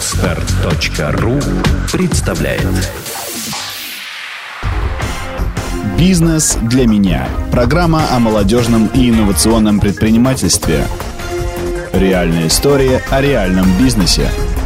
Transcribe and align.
Отстар.ру 0.00 1.38
представляет. 1.92 2.66
«Бизнес 5.98 6.56
для 6.62 6.86
меня»– 6.86 7.28
программа 7.52 8.04
о 8.10 8.18
молодежном 8.18 8.86
и 8.94 9.10
инновационном 9.10 9.78
предпринимательстве. 9.78 10.86
Реальная 11.92 12.46
история 12.46 13.02
о 13.10 13.20
реальном 13.20 13.66
бизнесе– 13.78 14.30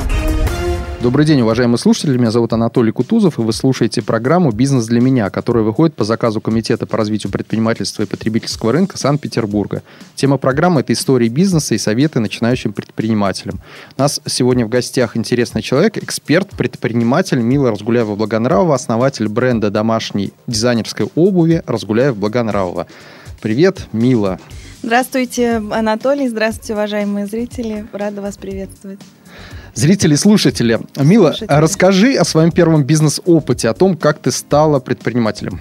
Добрый 1.05 1.27
день, 1.27 1.43
уважаемые 1.43 1.77
слушатели. 1.77 2.17
Меня 2.17 2.31
зовут 2.31 2.55
Анатолий 2.55 2.91
Кутузов, 2.91 3.39
и 3.39 3.43
вы 3.43 3.53
слушаете 3.53 4.01
программу 4.01 4.53
«Бизнес 4.53 4.87
для 4.87 5.03
меня», 5.03 5.29
которая 5.29 5.63
выходит 5.63 5.95
по 5.95 6.03
заказу 6.03 6.41
Комитета 6.41 6.87
по 6.87 6.97
развитию 6.97 7.31
предпринимательства 7.31 8.05
и 8.05 8.07
потребительского 8.07 8.73
рынка 8.73 8.97
Санкт-Петербурга. 8.97 9.83
Тема 10.15 10.39
программы– 10.39 10.81
это 10.81 10.95
истории 10.95 11.29
бизнеса 11.29 11.75
и 11.75 11.79
советы 11.79 12.21
начинающим 12.21 12.73
предпринимателям. 12.73 13.61
У 13.99 14.01
нас 14.01 14.19
сегодня 14.25 14.65
в 14.65 14.71
гостях 14.71 15.15
интересный 15.15 15.61
человек, 15.61 15.99
эксперт, 15.99 16.49
предприниматель 16.57 17.41
Мила 17.41 17.71
Разгуляева-Благонравова, 17.73 18.73
основатель 18.75 19.29
бренда 19.29 19.71
домашней 19.71 20.33
дизайнерской 20.47 21.11
обуви 21.17 21.63
Разгуляев-Благонравова. 21.67 22.87
Привет, 23.43 23.89
Мила. 23.93 24.41
Здравствуйте, 24.83 25.57
Анатолий. 25.71 26.29
Здравствуйте, 26.29 26.73
уважаемые 26.73 27.27
зрители. 27.27 27.87
Рада 27.93 28.23
вас 28.23 28.39
приветствовать. 28.39 29.01
Зрители, 29.75 30.15
слушатели, 30.15 30.79
Мила, 30.97 31.29
слушатели. 31.29 31.49
расскажи 31.61 32.15
о 32.15 32.25
своем 32.25 32.53
первом 32.53 32.85
бизнес-опыте, 32.85 33.69
о 33.69 33.75
том, 33.75 33.97
как 33.97 34.21
ты 34.21 34.31
стала 34.31 34.79
предпринимателем. 34.81 35.61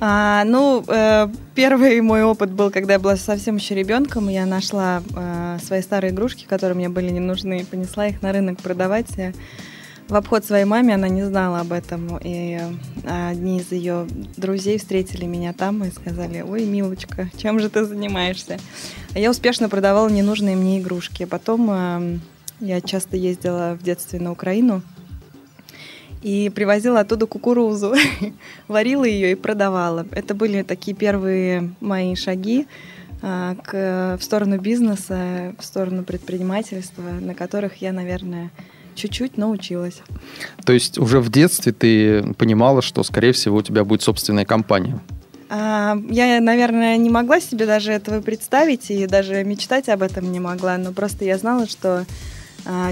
А, 0.00 0.42
ну, 0.44 0.84
э, 0.86 1.28
первый 1.54 2.00
мой 2.00 2.24
опыт 2.24 2.50
был, 2.50 2.70
когда 2.70 2.94
я 2.94 2.98
была 2.98 3.16
совсем 3.16 3.56
еще 3.56 3.74
ребенком. 3.74 4.28
Я 4.28 4.46
нашла 4.46 5.00
э, 5.14 5.58
свои 5.64 5.80
старые 5.80 6.12
игрушки, 6.12 6.44
которые 6.44 6.74
мне 6.74 6.88
были 6.88 7.10
не 7.10 7.20
нужны, 7.20 7.60
и 7.60 7.64
понесла 7.64 8.08
их 8.08 8.20
на 8.20 8.32
рынок 8.32 8.60
продавать. 8.60 9.06
В 10.08 10.14
обход 10.16 10.44
своей 10.44 10.64
маме 10.64 10.96
она 10.96 11.08
не 11.08 11.22
знала 11.22 11.60
об 11.60 11.72
этом. 11.72 12.18
И 12.18 12.58
э, 13.04 13.30
одни 13.30 13.60
из 13.60 13.70
ее 13.70 14.06
друзей 14.36 14.78
встретили 14.78 15.24
меня 15.24 15.52
там 15.52 15.84
и 15.84 15.90
сказали, 15.90 16.42
ой, 16.42 16.64
милочка, 16.64 17.30
чем 17.38 17.60
же 17.60 17.70
ты 17.70 17.84
занимаешься? 17.84 18.58
А 19.14 19.18
я 19.18 19.30
успешно 19.30 19.68
продавала 19.68 20.08
ненужные 20.08 20.56
мне 20.56 20.80
игрушки. 20.80 21.24
Потом 21.24 21.68
э, 21.70 22.18
я 22.62 22.80
часто 22.80 23.16
ездила 23.16 23.76
в 23.78 23.82
детстве 23.82 24.20
на 24.20 24.32
Украину 24.32 24.82
и 26.22 26.50
привозила 26.54 27.00
оттуда 27.00 27.26
кукурузу, 27.26 27.94
варила 28.68 29.04
ее 29.04 29.32
и 29.32 29.34
продавала. 29.34 30.06
Это 30.12 30.34
были 30.34 30.62
такие 30.62 30.96
первые 30.96 31.74
мои 31.80 32.14
шаги 32.14 32.66
а, 33.20 33.56
к, 33.56 34.16
в 34.18 34.22
сторону 34.22 34.58
бизнеса, 34.58 35.54
в 35.58 35.64
сторону 35.64 36.04
предпринимательства, 36.04 37.02
на 37.02 37.34
которых 37.34 37.82
я, 37.82 37.92
наверное, 37.92 38.52
чуть-чуть 38.94 39.36
научилась. 39.36 40.00
То 40.64 40.72
есть 40.72 40.98
уже 40.98 41.18
в 41.20 41.30
детстве 41.30 41.72
ты 41.72 42.22
понимала, 42.34 42.80
что, 42.80 43.02
скорее 43.02 43.32
всего, 43.32 43.56
у 43.56 43.62
тебя 43.62 43.84
будет 43.84 44.02
собственная 44.02 44.44
компания? 44.44 45.00
А, 45.50 45.98
я, 46.08 46.40
наверное, 46.40 46.96
не 46.96 47.10
могла 47.10 47.40
себе 47.40 47.66
даже 47.66 47.90
этого 47.90 48.20
представить 48.20 48.92
и 48.92 49.06
даже 49.06 49.42
мечтать 49.42 49.88
об 49.88 50.02
этом 50.02 50.30
не 50.30 50.38
могла, 50.38 50.78
но 50.78 50.92
просто 50.92 51.24
я 51.24 51.36
знала, 51.36 51.66
что 51.66 52.06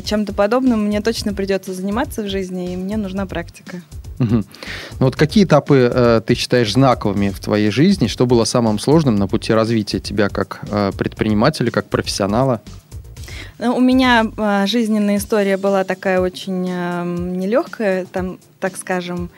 чем-то 0.05 0.33
подобным 0.33 0.87
мне 0.87 1.01
точно 1.01 1.33
придется 1.35 1.73
заниматься 1.73 2.23
в 2.23 2.29
жизни, 2.29 2.73
и 2.73 2.77
мне 2.77 2.97
нужна 2.97 3.27
практика. 3.27 3.83
Угу. 4.21 4.35
Ну 4.35 4.45
вот 4.99 5.17
какие 5.17 5.45
этапы 5.45 5.91
э, 5.93 6.21
ты 6.27 6.35
считаешь 6.35 6.73
знаковыми 6.73 7.31
в 7.31 7.41
твоей 7.41 7.71
жизни? 7.71 8.07
Что 8.07 8.27
было 8.27 8.45
самым 8.45 8.79
сложным 8.79 9.17
на 9.17 9.27
пути 9.27 9.53
развития 9.53 9.99
тебя 9.99 10.29
как 10.29 10.61
э, 10.71 10.93
предпринимателя, 10.97 11.71
как 11.71 11.89
профессионала? 11.89 12.61
Ну, 13.59 13.77
у 13.77 13.81
меня 13.81 14.27
э, 14.37 14.67
жизненная 14.67 15.17
история 15.17 15.57
была 15.57 15.85
такая 15.85 16.21
очень 16.21 16.67
э, 16.69 17.05
нелегкая, 17.05 18.05
там, 18.05 18.39
так 18.59 18.77
скажем. 18.77 19.31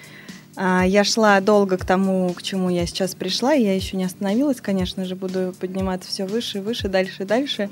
Э, 0.57 0.83
я 0.85 1.05
шла 1.05 1.41
долго 1.41 1.77
к 1.77 1.85
тому, 1.85 2.33
к 2.33 2.43
чему 2.43 2.69
я 2.69 2.85
сейчас 2.87 3.15
пришла, 3.15 3.53
я 3.53 3.77
еще 3.77 3.97
не 3.97 4.05
остановилась, 4.05 4.61
конечно 4.61 5.05
же, 5.05 5.15
буду 5.15 5.55
подниматься 5.61 6.09
все 6.09 6.27
выше 6.27 6.59
и 6.59 6.61
выше, 6.61 6.89
дальше 6.89 7.23
и 7.23 7.27
дальше. 7.27 7.63
А, 7.65 7.71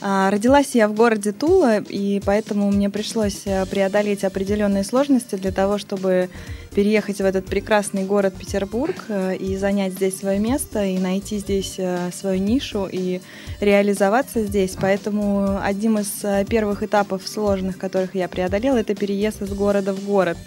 родилась 0.00 0.74
я 0.74 0.88
в 0.88 0.94
городе 0.94 1.32
Тула, 1.32 1.78
и 1.78 2.22
поэтому 2.24 2.70
мне 2.70 2.88
пришлось 2.88 3.42
э, 3.44 3.66
преодолеть 3.66 4.24
определенные 4.24 4.82
сложности 4.82 5.34
для 5.34 5.52
того, 5.52 5.76
чтобы 5.76 6.30
переехать 6.74 7.18
в 7.18 7.24
этот 7.24 7.46
прекрасный 7.46 8.04
город 8.04 8.34
Петербург 8.38 8.94
э, 9.08 9.36
и 9.36 9.58
занять 9.58 9.92
здесь 9.92 10.18
свое 10.18 10.38
место, 10.38 10.84
и 10.84 10.98
найти 10.98 11.38
здесь 11.38 11.74
э, 11.76 12.10
свою 12.14 12.40
нишу 12.40 12.88
и 12.90 13.20
реализоваться 13.60 14.42
здесь. 14.44 14.74
Поэтому 14.80 15.60
одним 15.62 15.98
из 15.98 16.24
первых 16.48 16.82
этапов 16.82 17.28
сложных, 17.28 17.76
которых 17.76 18.14
я 18.14 18.28
преодолела, 18.28 18.78
это 18.78 18.94
переезд 18.94 19.42
из 19.42 19.52
города 19.52 19.92
в 19.92 20.02
город. 20.04 20.38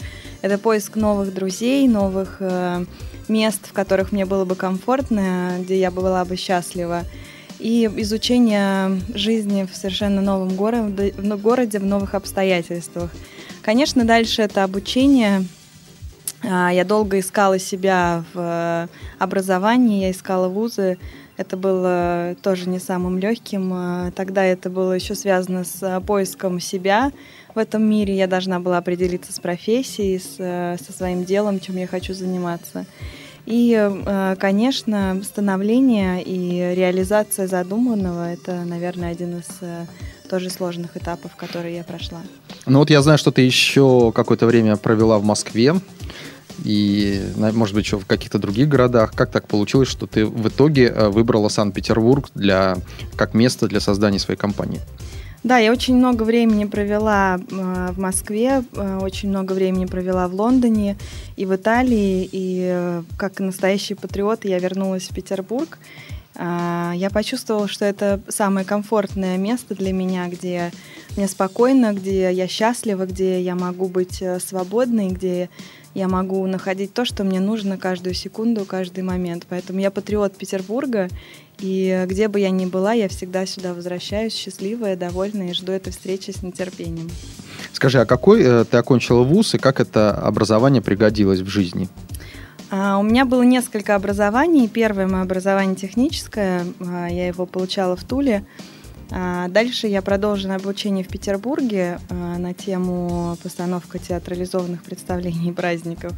Это 0.42 0.58
поиск 0.58 0.96
новых 0.96 1.34
друзей, 1.34 1.88
новых 1.88 2.42
мест, 3.30 3.68
в 3.68 3.72
которых 3.72 4.12
мне 4.12 4.26
было 4.26 4.44
бы 4.44 4.56
комфортно, 4.56 5.58
где 5.60 5.80
я 5.80 5.90
была 5.90 6.26
бы 6.26 6.36
счастлива 6.36 7.04
и 7.64 7.90
изучение 7.98 9.00
жизни 9.16 9.66
в 9.66 9.76
совершенно 9.76 10.22
новом 10.22 10.56
городе, 10.56 11.80
в 11.80 11.86
новых 11.86 12.14
обстоятельствах. 12.14 13.10
Конечно, 13.62 14.04
дальше 14.04 14.42
это 14.42 14.66
обучение. 14.66 15.46
А, 16.44 16.72
я 16.74 16.84
долго 16.84 17.20
искала 17.20 17.58
себя 17.60 18.26
в 18.34 18.90
образовании, 19.18 20.04
я 20.04 20.12
искала 20.12 20.50
вузы. 20.50 20.98
Это 21.38 21.56
было 21.56 22.36
тоже 22.44 22.68
не 22.68 22.80
самым 22.80 23.18
легким. 23.18 23.72
А, 23.74 24.12
тогда 24.12 24.44
это 24.44 24.70
было 24.70 24.92
еще 24.92 25.16
связано 25.16 25.64
с 25.64 25.82
э, 25.82 26.02
поиском 26.02 26.60
себя 26.60 27.14
в 27.56 27.58
этом 27.58 27.90
мире. 27.90 28.14
Я 28.14 28.28
должна 28.28 28.60
была 28.60 28.78
определиться 28.78 29.32
с 29.32 29.40
профессией, 29.40 30.20
с, 30.20 30.36
со 30.86 30.94
своим 30.94 31.24
делом, 31.24 31.62
чем 31.62 31.78
я 31.78 31.88
хочу 31.88 32.14
заниматься. 32.14 32.86
И, 33.46 33.78
э, 33.78 34.36
конечно, 34.40 35.22
становление 35.24 36.24
и 36.24 36.76
реализация 36.76 37.48
задуманного– 37.48 38.32
это, 38.34 38.64
наверное, 38.64 39.12
один 39.12 39.40
из 39.40 39.48
э, 39.62 39.86
тоже 40.30 40.50
сложных 40.50 40.96
этапов, 40.96 41.36
которые 41.36 41.76
я 41.76 41.84
прошла. 41.84 42.22
Ну 42.66 42.80
вот 42.80 42.90
я 42.90 43.02
знаю, 43.02 43.18
что 43.18 43.32
ты 43.32 43.42
еще 43.42 44.12
какое-то 44.14 44.46
время 44.46 44.78
провела 44.78 45.20
в 45.20 45.26
Москве 45.26 45.76
и, 46.64 47.22
может 47.36 47.76
быть, 47.76 47.86
еще 47.86 48.00
в 48.00 48.06
каких-то 48.06 48.40
других 48.40 48.70
городах. 48.70 49.14
Как 49.14 49.32
так 49.32 49.48
получилось, 49.48 49.90
что 49.90 50.08
ты 50.08 50.26
в 50.26 50.48
итоге 50.48 50.86
э, 50.86 51.10
выбрала 51.10 51.50
Санкт-Петербург 51.50 52.30
для, 52.36 52.78
как 53.16 53.34
место 53.34 53.68
для 53.68 53.82
создания 53.82 54.20
своей 54.20 54.40
компании? 54.40 54.80
Да, 55.44 55.58
я 55.58 55.74
очень 55.74 55.98
много 55.98 56.24
времени 56.24 56.64
провела 56.64 57.38
э, 57.38 57.90
в 57.92 58.00
Москве, 58.00 58.64
э, 58.72 59.00
очень 59.02 59.28
много 59.28 59.52
времени 59.52 59.86
провела 59.86 60.30
в 60.30 60.36
Лондоне 60.36 60.96
и 61.36 61.46
в 61.46 61.54
Италии. 61.54 62.30
И 62.32 62.62
э, 62.64 63.04
как 63.18 63.42
настоящий 63.42 63.94
патриот 63.94 64.46
я 64.46 64.58
вернулась 64.60 65.10
в 65.10 65.14
Петербург. 65.14 65.78
Я 66.36 67.10
почувствовала, 67.14 67.68
что 67.68 67.86
это 67.86 68.20
самое 68.28 68.66
комфортное 68.66 69.38
место 69.38 69.76
для 69.76 69.94
меня, 69.94 70.28
где 70.30 70.72
мне 71.16 71.28
спокойно, 71.28 71.94
где 71.94 72.34
я 72.34 72.48
счастлива, 72.48 73.06
где 73.06 73.40
я 73.40 73.54
могу 73.54 73.88
быть 73.88 74.24
свободной, 74.40 75.10
где 75.10 75.52
я 75.94 76.08
могу 76.08 76.48
находить 76.48 76.92
то, 76.92 77.06
что 77.06 77.24
мне 77.24 77.40
нужно 77.40 77.78
каждую 77.78 78.16
секунду, 78.16 78.66
каждый 78.66 79.04
момент. 79.04 79.46
Поэтому 79.48 79.80
я 79.80 79.92
патриот 79.92 80.36
Петербурга, 80.36 81.08
и 81.60 82.06
где 82.08 82.28
бы 82.28 82.40
я 82.40 82.50
ни 82.50 82.66
была, 82.66 82.94
я 82.94 83.08
всегда 83.08 83.46
сюда 83.46 83.74
возвращаюсь 83.74 84.34
счастливая, 84.34 84.96
довольная 84.96 85.52
и 85.52 85.54
жду 85.54 85.72
этой 85.72 85.92
встречи 85.92 86.32
с 86.32 86.44
нетерпением. 86.44 87.10
Скажи, 87.72 88.00
а 88.00 88.06
какой 88.06 88.42
э, 88.44 88.66
ты 88.66 88.78
окончила 88.78 89.24
вуз 89.24 89.56
и 89.56 89.58
как 89.58 89.80
это 89.80 90.14
образование 90.14 90.82
пригодилось 90.82 91.40
в 91.40 91.48
жизни? 91.48 91.88
А, 92.70 92.98
у 92.98 93.04
меня 93.04 93.26
было 93.26 93.44
несколько 93.44 93.96
образований. 93.96 94.68
Первое 94.68 95.08
мое 95.08 95.22
образование 95.22 95.76
техническое, 95.76 96.66
а, 96.80 97.08
я 97.08 97.28
его 97.28 97.46
получала 97.46 97.96
в 97.96 98.04
Туле. 98.04 98.46
А, 99.12 99.48
дальше 99.48 99.88
я 99.88 100.02
продолжила 100.02 100.56
обучение 100.56 101.04
в 101.04 101.08
Петербурге 101.08 102.00
а, 102.10 102.38
на 102.40 102.56
тему 102.56 103.38
постановка 103.44 104.00
театрализованных 104.00 104.84
представлений 104.84 105.50
и 105.50 105.52
праздников. 105.54 106.14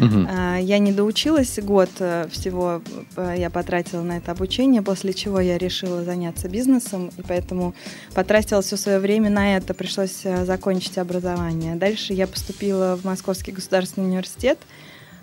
Угу. 0.00 0.26
Я 0.60 0.78
не 0.78 0.92
доучилась 0.92 1.58
год 1.58 1.90
э, 1.98 2.26
всего, 2.30 2.82
э, 3.16 3.34
я 3.36 3.50
потратила 3.50 4.02
на 4.02 4.16
это 4.16 4.32
обучение, 4.32 4.82
после 4.82 5.12
чего 5.12 5.40
я 5.40 5.58
решила 5.58 6.04
заняться 6.04 6.48
бизнесом, 6.48 7.10
и 7.16 7.22
поэтому 7.22 7.74
потратила 8.14 8.62
все 8.62 8.76
свое 8.76 8.98
время 8.98 9.30
на 9.30 9.56
это, 9.56 9.74
пришлось 9.74 10.20
э, 10.24 10.44
закончить 10.44 10.96
образование. 10.98 11.74
Дальше 11.74 12.14
я 12.14 12.26
поступила 12.26 12.96
в 12.96 13.04
Московский 13.04 13.52
государственный 13.52 14.06
университет 14.08 14.58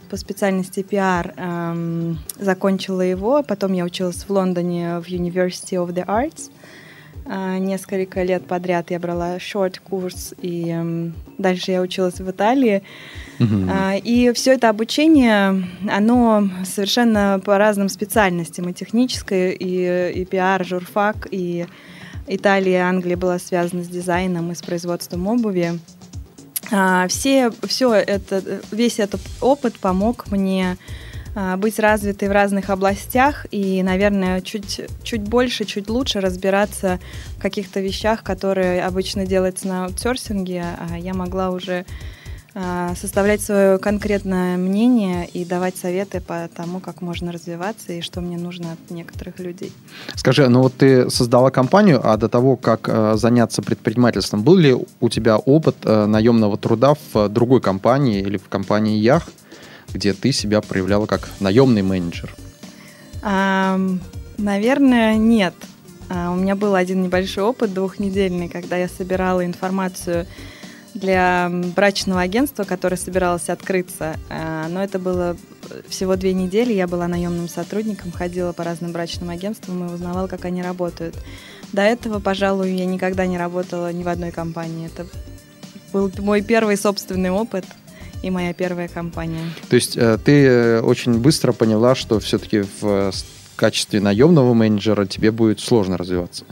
по 0.10 0.16
специальности 0.16 0.84
пиар, 0.84 1.34
эм, 1.36 2.20
закончила 2.40 3.02
его, 3.02 3.44
потом 3.44 3.74
я 3.74 3.84
училась 3.84 4.24
в 4.24 4.30
Лондоне 4.30 5.00
в 5.00 5.08
University 5.10 5.76
of 5.76 5.94
the 5.94 6.06
Arts, 6.06 6.50
а, 7.26 7.58
несколько 7.58 8.24
лет 8.24 8.46
подряд 8.46 8.90
я 8.92 9.00
брала 9.00 9.38
шорт-курс, 9.40 10.34
и 10.42 11.12
дальше 11.38 11.72
я 11.72 11.82
училась 11.82 12.20
в 12.20 12.32
Италии. 12.32 12.84
Uh-huh. 13.40 14.00
И 14.00 14.32
все 14.34 14.54
это 14.54 14.70
обучение, 14.70 15.64
оно 15.90 16.50
совершенно 16.66 17.40
по 17.44 17.58
разным 17.58 17.90
специальностям, 17.90 18.70
и 18.70 18.74
техническое, 18.74 19.52
и, 19.52 20.22
и 20.22 20.26
пиар, 20.26 20.66
журфак, 20.66 21.28
и 21.30 21.68
Италия 22.28 22.84
Англия 22.84 23.16
была 23.16 23.40
связана 23.40 23.84
с 23.84 23.88
дизайном 23.88 24.52
и 24.52 24.56
с 24.56 24.62
производством 24.62 25.28
обуви. 25.28 25.80
А, 26.72 27.08
все, 27.08 27.52
все 27.64 27.94
это, 27.94 28.44
весь 28.72 29.00
этот 29.00 29.22
опыт 29.40 29.80
помог 29.80 30.30
мне 30.30 30.78
а, 31.36 31.56
быть 31.56 31.80
развитой 31.80 32.28
в 32.28 32.32
разных 32.34 32.70
областях 32.70 33.46
и, 33.52 33.82
наверное, 33.84 34.42
чуть, 34.42 34.82
чуть 35.04 35.22
больше, 35.22 35.64
чуть 35.64 35.90
лучше 35.90 36.20
разбираться 36.20 37.00
в 37.38 37.42
каких-то 37.42 37.80
вещах, 37.80 38.24
которые 38.24 38.84
обычно 38.84 39.26
делаются 39.26 39.68
на 39.68 39.86
аутсорсинге, 39.86 40.66
а 40.78 40.98
я 40.98 41.14
могла 41.14 41.52
уже 41.52 41.86
а, 41.86 42.17
составлять 42.96 43.42
свое 43.42 43.78
конкретное 43.78 44.58
мнение 44.58 45.28
и 45.28 45.46
давать 45.46 45.78
советы 45.78 46.22
по 46.22 46.50
тому, 46.56 46.80
как 46.80 47.02
можно 47.02 47.32
развиваться 47.32 47.94
и 47.94 48.02
что 48.02 48.20
мне 48.22 48.38
нужно 48.38 48.74
от 48.74 48.92
некоторых 48.92 49.40
людей. 49.40 49.72
Скажи, 50.16 50.48
ну 50.50 50.64
вот 50.64 50.74
ты 50.74 51.10
создала 51.10 51.52
компанию, 51.52 52.02
а 52.04 52.18
до 52.18 52.30
того, 52.30 52.56
как 52.56 52.90
э, 52.90 53.14
заняться 53.16 53.62
предпринимательством, 53.62 54.42
был 54.42 54.56
ли 54.56 54.76
у 55.00 55.10
тебя 55.10 55.38
опыт 55.38 55.84
наемного 55.84 56.58
труда 56.58 56.96
в 57.14 57.30
другой 57.30 57.62
компании 57.62 58.22
или 58.22 58.38
в 58.38 58.50
компании 58.50 58.98
Ях, 58.98 59.30
где 59.94 60.14
ты 60.14 60.32
себя 60.32 60.62
проявляла 60.62 61.06
как 61.06 61.30
наемный 61.40 61.82
менеджер? 61.82 62.36
А, 63.22 63.80
наверное, 64.38 65.16
нет. 65.16 65.54
А, 66.10 66.32
у 66.32 66.36
меня 66.36 66.56
был 66.56 66.76
один 66.76 67.04
небольшой 67.04 67.44
опыт 67.44 67.74
двухнедельный, 67.74 68.50
когда 68.50 68.78
я 68.78 68.88
собирала 68.88 69.46
информацию 69.46 70.26
для 70.98 71.50
брачного 71.76 72.22
агентства, 72.22 72.64
которое 72.64 72.98
собиралось 72.98 73.50
открыться. 73.50 74.18
А, 74.30 74.68
но 74.70 74.84
это 74.84 75.00
было 75.00 75.38
всего 75.88 76.16
две 76.16 76.34
недели. 76.34 76.74
Я 76.74 76.88
была 76.88 77.08
наемным 77.08 77.48
сотрудником, 77.48 78.12
ходила 78.12 78.52
по 78.54 78.64
разным 78.64 78.92
брачным 78.92 79.30
агентствам 79.30 79.88
и 79.88 79.94
узнавала, 79.94 80.28
как 80.28 80.46
они 80.46 80.62
работают. 80.62 81.16
До 81.74 81.82
этого, 81.82 82.20
пожалуй, 82.20 82.74
я 82.74 82.86
никогда 82.86 83.26
не 83.26 83.38
работала 83.38 83.92
ни 83.92 84.04
в 84.04 84.08
одной 84.08 84.32
компании. 84.32 84.88
Это 84.88 85.06
был 85.92 86.12
мой 86.20 86.42
первый 86.42 86.78
собственный 86.78 87.30
опыт 87.30 87.66
и 88.24 88.30
моя 88.30 88.54
первая 88.54 88.88
компания. 88.88 89.44
То 89.70 89.76
есть 89.76 89.98
э, 89.98 90.18
ты 90.24 90.46
э, 90.46 90.82
очень 90.82 91.20
быстро 91.20 91.52
поняла, 91.52 91.96
что 91.96 92.20
все-таки 92.20 92.64
в 92.82 93.12
качестве 93.56 94.00
наемного 94.00 94.54
менеджера 94.54 95.06
тебе 95.06 95.32
будет 95.32 95.60
сложно 95.60 95.98
развиваться 95.98 96.46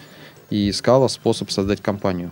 и 0.50 0.70
искала 0.70 1.08
способ 1.08 1.52
создать 1.52 1.82
компанию. 1.82 2.32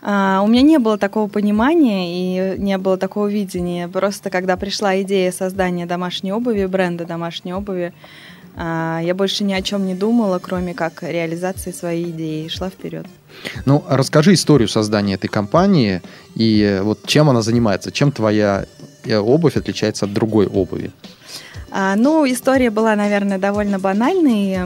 А, 0.00 0.42
у 0.44 0.46
меня 0.46 0.62
не 0.62 0.78
было 0.78 0.96
такого 0.98 1.28
понимания 1.28 2.54
и 2.54 2.58
не 2.58 2.78
было 2.78 2.96
такого 2.96 3.28
видения. 3.28 3.88
Просто 3.88 4.30
когда 4.30 4.56
пришла 4.56 5.00
идея 5.02 5.32
создания 5.32 5.86
домашней 5.86 6.32
обуви, 6.32 6.66
бренда 6.66 7.04
домашней 7.04 7.52
обуви, 7.52 7.92
а, 8.56 9.00
я 9.02 9.14
больше 9.14 9.44
ни 9.44 9.52
о 9.52 9.62
чем 9.62 9.86
не 9.86 9.94
думала, 9.94 10.38
кроме 10.38 10.74
как 10.74 11.02
реализации 11.02 11.72
своей 11.72 12.10
идеи, 12.10 12.48
шла 12.48 12.70
вперед. 12.70 13.06
Ну, 13.66 13.84
расскажи 13.88 14.34
историю 14.34 14.68
создания 14.68 15.14
этой 15.14 15.28
компании 15.28 16.02
и 16.34 16.80
вот 16.82 17.06
чем 17.06 17.30
она 17.30 17.42
занимается, 17.42 17.92
чем 17.92 18.10
твоя 18.10 18.66
э, 19.04 19.16
обувь 19.16 19.56
отличается 19.56 20.06
от 20.06 20.12
другой 20.12 20.46
обуви. 20.46 20.90
А, 21.70 21.96
ну, 21.96 22.24
история 22.30 22.70
была, 22.70 22.96
наверное, 22.96 23.38
довольно 23.38 23.78
банальной. 23.78 24.58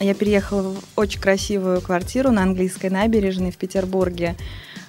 Я 0.00 0.14
переехала 0.14 0.74
в 0.74 0.78
очень 0.96 1.20
красивую 1.20 1.80
квартиру 1.80 2.30
на 2.30 2.42
английской 2.42 2.88
набережной 2.88 3.50
в 3.50 3.56
Петербурге 3.56 4.36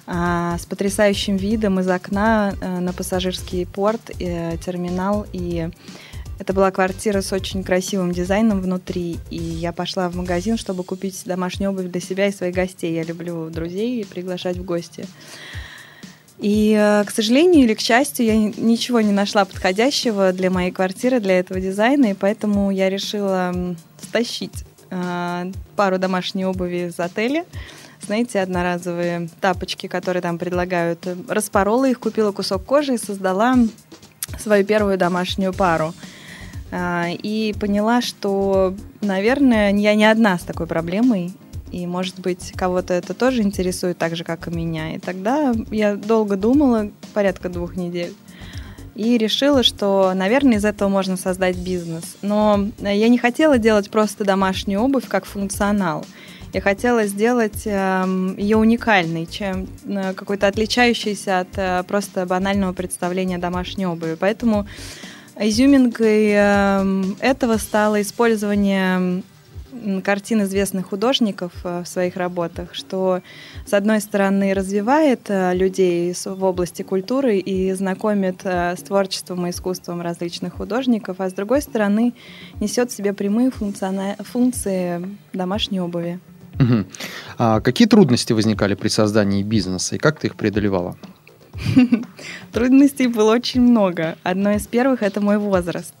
а, 0.06 0.56
с 0.58 0.64
потрясающим 0.66 1.36
видом 1.36 1.80
из 1.80 1.88
окна 1.88 2.54
а, 2.60 2.80
на 2.80 2.92
пассажирский 2.92 3.66
порт, 3.66 4.10
и, 4.18 4.58
терминал. 4.64 5.26
И 5.32 5.68
это 6.38 6.54
была 6.54 6.70
квартира 6.70 7.20
с 7.20 7.32
очень 7.32 7.62
красивым 7.62 8.12
дизайном 8.12 8.60
внутри. 8.60 9.18
И 9.30 9.36
я 9.36 9.72
пошла 9.72 10.08
в 10.08 10.16
магазин, 10.16 10.56
чтобы 10.56 10.84
купить 10.84 11.22
домашнюю 11.26 11.70
обувь 11.70 11.86
для 11.86 12.00
себя 12.00 12.28
и 12.28 12.32
своих 12.32 12.54
гостей. 12.54 12.94
Я 12.94 13.04
люблю 13.04 13.50
друзей 13.50 14.04
приглашать 14.06 14.56
в 14.56 14.64
гости. 14.64 15.06
И, 16.38 16.76
э, 16.76 17.04
к 17.04 17.10
сожалению 17.10 17.64
или 17.64 17.74
к 17.74 17.80
счастью, 17.80 18.26
я 18.26 18.36
ничего 18.36 19.00
не 19.00 19.12
нашла 19.12 19.44
подходящего 19.44 20.32
для 20.32 20.50
моей 20.50 20.72
квартиры, 20.72 21.20
для 21.20 21.38
этого 21.38 21.60
дизайна, 21.60 22.06
и 22.06 22.14
поэтому 22.14 22.70
я 22.70 22.90
решила 22.90 23.54
стащить 24.00 24.64
э, 24.90 25.52
пару 25.76 25.98
домашней 25.98 26.44
обуви 26.44 26.88
из 26.88 26.98
отеля. 26.98 27.44
Знаете, 28.04 28.40
одноразовые 28.40 29.28
тапочки, 29.40 29.86
которые 29.86 30.22
там 30.22 30.38
предлагают. 30.38 31.06
Распорола 31.28 31.88
их, 31.88 32.00
купила 32.00 32.32
кусок 32.32 32.64
кожи 32.64 32.94
и 32.94 32.98
создала 32.98 33.56
свою 34.40 34.64
первую 34.64 34.98
домашнюю 34.98 35.52
пару. 35.52 35.94
Э, 36.72 37.12
и 37.12 37.54
поняла, 37.60 38.00
что, 38.00 38.74
наверное, 39.00 39.72
я 39.72 39.94
не 39.94 40.06
одна 40.06 40.38
с 40.38 40.42
такой 40.42 40.66
проблемой. 40.66 41.32
И, 41.72 41.86
может 41.86 42.20
быть, 42.20 42.52
кого-то 42.54 42.92
это 42.92 43.14
тоже 43.14 43.42
интересует 43.42 43.98
так 43.98 44.14
же, 44.14 44.24
как 44.24 44.46
и 44.46 44.50
меня. 44.50 44.94
И 44.94 44.98
тогда 44.98 45.54
я 45.70 45.96
долго 45.96 46.36
думала, 46.36 46.90
порядка 47.14 47.48
двух 47.48 47.76
недель, 47.76 48.12
и 48.94 49.16
решила, 49.16 49.62
что, 49.62 50.12
наверное, 50.14 50.58
из 50.58 50.64
этого 50.66 50.90
можно 50.90 51.16
создать 51.16 51.56
бизнес. 51.56 52.16
Но 52.20 52.68
я 52.78 53.08
не 53.08 53.16
хотела 53.16 53.56
делать 53.56 53.90
просто 53.90 54.24
домашнюю 54.24 54.80
обувь 54.82 55.08
как 55.08 55.24
функционал. 55.24 56.04
Я 56.52 56.60
хотела 56.60 57.06
сделать 57.06 57.62
э, 57.64 58.34
ее 58.36 58.58
уникальной, 58.58 59.24
чем 59.24 59.66
э, 59.86 60.12
какой-то 60.12 60.46
отличающейся 60.46 61.40
от 61.40 61.48
э, 61.56 61.82
просто 61.88 62.26
банального 62.26 62.74
представления 62.74 63.38
домашней 63.38 63.86
обуви. 63.86 64.18
Поэтому 64.20 64.66
изюминкой 65.40 66.32
э, 66.34 67.04
этого 67.20 67.56
стало 67.56 68.02
использование 68.02 69.22
картин 70.04 70.42
известных 70.42 70.86
художников 70.86 71.52
э, 71.64 71.82
в 71.84 71.88
своих 71.88 72.16
работах, 72.16 72.74
что, 72.74 73.22
с 73.66 73.72
одной 73.72 74.00
стороны, 74.00 74.54
развивает 74.54 75.22
э, 75.28 75.54
людей 75.54 76.14
в 76.24 76.44
области 76.44 76.82
культуры 76.82 77.38
и 77.38 77.72
знакомит 77.72 78.40
э, 78.44 78.76
с 78.76 78.82
творчеством 78.82 79.46
и 79.46 79.50
искусством 79.50 80.00
различных 80.02 80.54
художников, 80.54 81.20
а 81.20 81.28
с 81.28 81.32
другой 81.32 81.62
стороны, 81.62 82.14
несет 82.60 82.90
в 82.90 82.94
себе 82.94 83.12
прямые 83.12 83.50
функции 83.50 85.08
домашней 85.32 85.80
обуви. 85.80 86.20
Угу. 86.60 86.84
А 87.38 87.60
какие 87.60 87.88
трудности 87.88 88.32
возникали 88.32 88.74
при 88.74 88.88
создании 88.88 89.42
бизнеса 89.42 89.96
и 89.96 89.98
как 89.98 90.20
ты 90.20 90.28
их 90.28 90.36
преодолевала? 90.36 90.96
Трудностей 92.52 93.08
было 93.08 93.32
очень 93.32 93.62
много. 93.62 94.16
Одно 94.22 94.52
из 94.52 94.66
первых 94.66 95.02
это 95.02 95.20
мой 95.20 95.38
возраст 95.38 95.94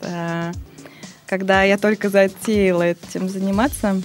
когда 1.32 1.62
я 1.62 1.78
только 1.78 2.10
затеяла 2.10 2.82
этим 2.82 3.26
заниматься, 3.26 4.02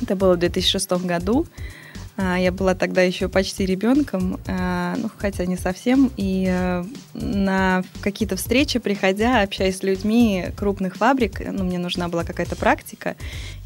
это 0.00 0.16
было 0.16 0.36
в 0.36 0.38
2006 0.38 0.92
году, 1.04 1.46
а, 2.16 2.38
я 2.38 2.50
была 2.50 2.74
тогда 2.74 3.02
еще 3.02 3.28
почти 3.28 3.66
ребенком, 3.66 4.40
а, 4.48 4.94
ну, 4.96 5.10
хотя 5.18 5.44
не 5.44 5.58
совсем. 5.58 6.10
И 6.16 6.46
э, 6.48 6.82
на 7.12 7.84
какие-то 8.00 8.36
встречи, 8.36 8.78
приходя, 8.78 9.42
общаясь 9.42 9.76
с 9.76 9.82
людьми 9.82 10.46
крупных 10.56 10.96
фабрик, 10.96 11.42
ну, 11.46 11.62
мне 11.62 11.78
нужна 11.78 12.08
была 12.08 12.24
какая-то 12.24 12.56
практика, 12.56 13.16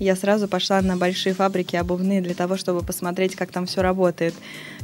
я 0.00 0.16
сразу 0.16 0.48
пошла 0.48 0.80
на 0.82 0.96
большие 0.96 1.34
фабрики 1.34 1.76
обувные 1.76 2.20
для 2.22 2.34
того, 2.34 2.56
чтобы 2.56 2.82
посмотреть, 2.82 3.36
как 3.36 3.52
там 3.52 3.66
все 3.66 3.82
работает. 3.82 4.34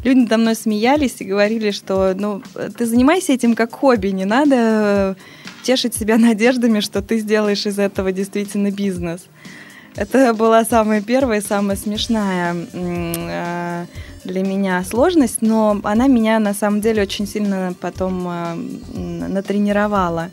Люди 0.05 0.21
надо 0.21 0.39
мной 0.39 0.55
смеялись 0.55 1.17
и 1.19 1.25
говорили, 1.25 1.73
что, 1.73 2.15
ну, 2.15 2.41
ты 2.79 2.87
занимайся 2.87 3.33
этим 3.33 3.57
как 3.57 3.73
хобби, 3.73 4.11
не 4.11 4.27
надо 4.27 5.17
тешить 5.65 5.97
себя 5.97 6.17
надеждами, 6.19 6.79
что 6.81 7.03
ты 7.03 7.19
сделаешь 7.19 7.67
из 7.67 7.79
этого 7.79 8.13
действительно 8.13 8.71
бизнес. 8.71 9.23
Это 9.97 10.35
была 10.35 10.65
самая 10.65 11.01
первая, 11.01 11.41
самая 11.41 11.77
смешная 11.77 12.57
э, 12.73 13.87
для 14.25 14.43
меня 14.43 14.83
сложность, 14.83 15.41
но 15.41 15.81
она 15.85 16.09
меня 16.09 16.41
на 16.41 16.53
самом 16.53 16.81
деле 16.81 17.03
очень 17.03 17.29
сильно 17.29 17.75
потом 17.81 18.27
э, 18.27 18.55
натренировала. 19.29 20.31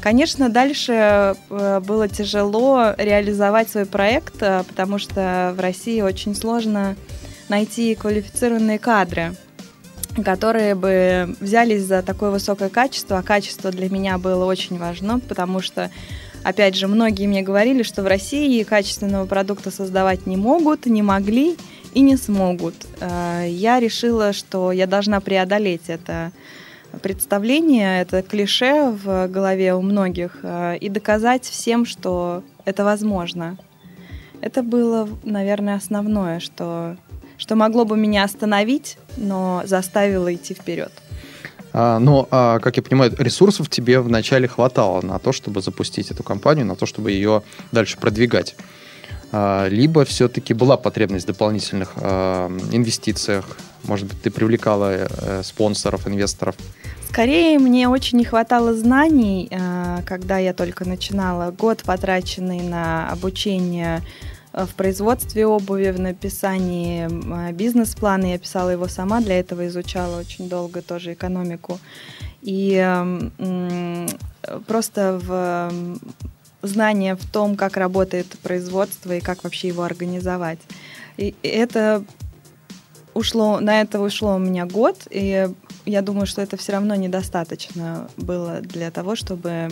Конечно, 0.00 0.50
дальше 0.50 1.34
э, 1.48 1.80
было 1.80 2.06
тяжело 2.06 2.92
реализовать 2.98 3.70
свой 3.70 3.86
проект, 3.86 4.40
потому 4.40 4.98
что 4.98 5.54
в 5.56 5.60
России 5.60 6.02
очень 6.02 6.34
сложно 6.34 6.94
найти 7.48 7.94
квалифицированные 7.94 8.78
кадры 8.78 9.34
которые 10.24 10.74
бы 10.74 11.36
взялись 11.40 11.82
за 11.82 12.02
такое 12.02 12.30
высокое 12.30 12.68
качество, 12.68 13.18
а 13.18 13.22
качество 13.22 13.70
для 13.70 13.88
меня 13.88 14.18
было 14.18 14.44
очень 14.44 14.78
важно, 14.78 15.20
потому 15.20 15.60
что, 15.60 15.90
опять 16.42 16.74
же, 16.74 16.88
многие 16.88 17.26
мне 17.26 17.42
говорили, 17.42 17.82
что 17.82 18.02
в 18.02 18.06
России 18.06 18.62
качественного 18.62 19.26
продукта 19.26 19.70
создавать 19.70 20.26
не 20.26 20.36
могут, 20.36 20.86
не 20.86 21.02
могли 21.02 21.56
и 21.94 22.00
не 22.00 22.16
смогут. 22.16 22.74
Э, 23.00 23.46
я 23.48 23.80
решила, 23.80 24.32
что 24.32 24.72
я 24.72 24.86
должна 24.86 25.20
преодолеть 25.20 25.88
это 25.88 26.32
представление, 27.02 28.02
это 28.02 28.22
клише 28.22 28.90
в 28.90 29.28
голове 29.28 29.74
у 29.74 29.82
многих 29.82 30.38
э, 30.42 30.78
и 30.78 30.88
доказать 30.88 31.44
всем, 31.44 31.84
что 31.84 32.42
это 32.64 32.84
возможно. 32.84 33.56
Это 34.40 34.62
было, 34.62 35.08
наверное, 35.24 35.76
основное, 35.76 36.40
что 36.40 36.96
что 37.38 37.56
могло 37.56 37.84
бы 37.84 37.96
меня 37.96 38.24
остановить, 38.24 38.98
но 39.16 39.62
заставило 39.64 40.34
идти 40.34 40.54
вперед. 40.54 40.92
А, 41.72 41.98
но, 41.98 42.26
а, 42.30 42.58
как 42.58 42.76
я 42.76 42.82
понимаю, 42.82 43.14
ресурсов 43.18 43.68
тебе 43.68 44.00
вначале 44.00 44.48
хватало 44.48 45.00
на 45.00 45.18
то, 45.18 45.32
чтобы 45.32 45.60
запустить 45.62 46.10
эту 46.10 46.22
компанию, 46.22 46.66
на 46.66 46.76
то, 46.76 46.86
чтобы 46.86 47.12
ее 47.12 47.42
дальше 47.72 47.98
продвигать. 47.98 48.56
а, 49.30 49.68
либо 49.68 50.04
все-таки 50.04 50.54
была 50.54 50.76
потребность 50.76 51.24
в 51.24 51.28
дополнительных 51.28 51.96
инвестициях? 51.98 53.44
Может 53.84 54.08
быть, 54.08 54.20
ты 54.20 54.30
привлекала 54.30 54.90
э, 54.92 55.42
спонсоров, 55.44 56.08
инвесторов? 56.08 56.56
Скорее, 57.08 57.58
мне 57.58 57.88
очень 57.88 58.18
не 58.18 58.24
хватало 58.24 58.74
знаний, 58.74 59.48
когда 60.04 60.38
я 60.38 60.52
только 60.52 60.84
начинала. 60.84 61.52
Год 61.52 61.82
потраченный 61.84 62.60
на 62.60 63.08
обучение 63.08 64.02
в 64.52 64.74
производстве 64.74 65.46
обуви, 65.46 65.90
в 65.90 66.00
написании 66.00 67.08
бизнес-плана. 67.52 68.26
Я 68.26 68.38
писала 68.38 68.70
его 68.70 68.88
сама, 68.88 69.20
для 69.20 69.38
этого 69.38 69.66
изучала 69.68 70.18
очень 70.18 70.48
долго 70.48 70.82
тоже 70.82 71.12
экономику. 71.12 71.78
И 72.42 73.26
просто 74.66 75.20
в 75.22 75.72
знание 76.62 77.14
в 77.14 77.24
том, 77.30 77.56
как 77.56 77.76
работает 77.76 78.26
производство 78.42 79.12
и 79.12 79.20
как 79.20 79.44
вообще 79.44 79.68
его 79.68 79.82
организовать. 79.82 80.58
И 81.16 81.34
это 81.42 82.02
ушло, 83.14 83.60
на 83.60 83.80
это 83.80 84.00
ушло 84.00 84.36
у 84.36 84.38
меня 84.38 84.66
год, 84.66 85.06
и 85.10 85.48
я 85.88 86.02
думаю, 86.02 86.26
что 86.26 86.42
это 86.42 86.56
все 86.56 86.72
равно 86.72 86.94
недостаточно 86.94 88.08
было 88.18 88.60
для 88.60 88.90
того, 88.90 89.16
чтобы, 89.16 89.68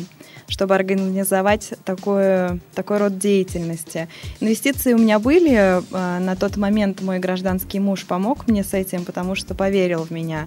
чтобы 0.49 0.75
организовать 0.75 1.75
такой, 1.85 2.61
такой 2.75 2.99
род 2.99 3.19
деятельности. 3.19 4.09
Инвестиции 4.41 4.95
у 4.95 4.99
меня 4.99 5.19
были. 5.19 5.83
А, 5.93 6.19
на 6.19 6.35
тот 6.35 6.57
момент 6.57 7.03
мой 7.03 7.19
гражданский 7.19 7.81
муж 7.81 8.07
помог 8.07 8.49
мне 8.49 8.65
с 8.65 8.73
этим, 8.73 9.05
потому 9.05 9.35
что 9.35 9.55
поверил 9.55 10.05
в 10.05 10.11
меня, 10.11 10.47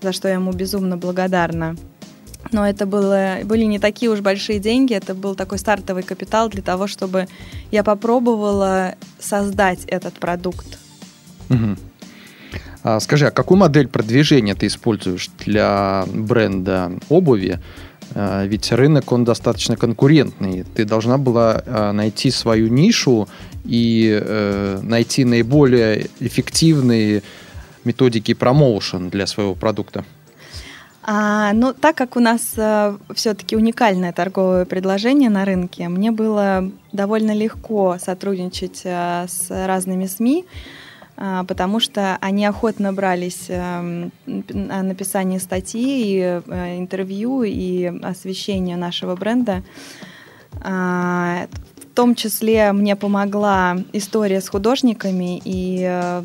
за 0.00 0.12
что 0.12 0.28
я 0.28 0.34
ему 0.34 0.52
безумно 0.52 0.96
благодарна. 0.96 1.76
Но 2.52 2.66
это 2.66 2.86
было, 2.86 3.40
были 3.44 3.64
не 3.64 3.78
такие 3.78 4.10
уж 4.10 4.20
большие 4.20 4.58
деньги, 4.58 4.94
это 4.94 5.14
был 5.14 5.34
такой 5.34 5.58
стартовый 5.58 6.02
капитал 6.02 6.48
для 6.48 6.62
того, 6.62 6.86
чтобы 6.86 7.28
я 7.70 7.84
попробовала 7.84 8.94
создать 9.18 9.84
этот 9.84 10.14
продукт. 10.14 10.78
Угу. 11.50 11.89
А, 12.82 13.00
скажи, 13.00 13.26
а 13.26 13.30
какую 13.30 13.58
модель 13.58 13.88
продвижения 13.88 14.54
ты 14.54 14.66
используешь 14.66 15.30
для 15.38 16.04
бренда 16.12 16.92
обуви? 17.08 17.60
А, 18.14 18.44
ведь 18.46 18.72
рынок, 18.72 19.12
он 19.12 19.24
достаточно 19.24 19.76
конкурентный. 19.76 20.64
Ты 20.74 20.84
должна 20.84 21.18
была 21.18 21.62
а, 21.66 21.92
найти 21.92 22.30
свою 22.30 22.68
нишу 22.68 23.28
и 23.64 24.18
э, 24.20 24.80
найти 24.82 25.24
наиболее 25.24 26.08
эффективные 26.18 27.22
методики 27.84 28.34
промоушен 28.34 29.10
для 29.10 29.26
своего 29.26 29.54
продукта. 29.54 30.04
А, 31.02 31.52
ну, 31.54 31.72
так 31.72 31.96
как 31.96 32.16
у 32.16 32.20
нас 32.20 32.54
а, 32.56 32.96
э, 33.08 33.14
все-таки 33.14 33.56
уникальное 33.56 34.12
торговое 34.12 34.64
предложение 34.64 35.30
на 35.30 35.44
рынке, 35.44 35.88
мне 35.88 36.10
было 36.10 36.70
довольно 36.92 37.32
легко 37.32 37.96
сотрудничать 37.98 38.82
а, 38.84 39.26
с 39.26 39.50
разными 39.50 40.06
СМИ, 40.06 40.44
потому 41.46 41.80
что 41.80 42.16
они 42.20 42.46
охотно 42.46 42.92
брались 42.94 43.48
а, 43.50 43.82
на 44.26 44.82
написание 44.82 45.38
статьи, 45.38 46.16
и, 46.16 46.20
а, 46.20 46.78
интервью 46.78 47.42
и 47.42 47.84
освещение 48.02 48.76
нашего 48.76 49.16
бренда. 49.16 49.62
В 51.90 51.94
том 52.00 52.14
числе 52.14 52.70
мне 52.72 52.94
помогла 52.94 53.76
история 53.92 54.40
с 54.40 54.48
художниками 54.48 55.42
и 55.44 55.84
э, 55.84 56.22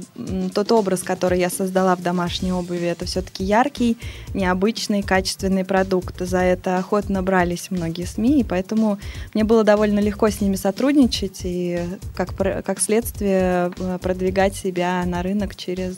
тот 0.54 0.72
образ, 0.72 1.02
который 1.02 1.40
я 1.40 1.50
создала 1.50 1.96
в 1.96 2.04
домашней 2.04 2.54
обуви, 2.54 2.86
это 2.86 3.06
все-таки 3.06 3.44
яркий, 3.44 3.98
необычный, 4.36 5.02
качественный 5.02 5.66
продукт. 5.66 6.20
За 6.20 6.38
это 6.38 6.78
охотно 6.78 7.24
брались 7.24 7.72
многие 7.72 8.06
СМИ, 8.06 8.42
и 8.42 8.44
поэтому 8.44 9.00
мне 9.34 9.44
было 9.44 9.64
довольно 9.64 10.00
легко 10.00 10.30
с 10.30 10.40
ними 10.40 10.56
сотрудничать 10.56 11.42
и 11.44 11.80
как, 12.16 12.36
как 12.36 12.80
следствие 12.80 13.74
э, 13.78 13.98
продвигать 14.00 14.56
себя 14.56 15.04
на 15.06 15.24
рынок 15.24 15.56
через 15.56 15.98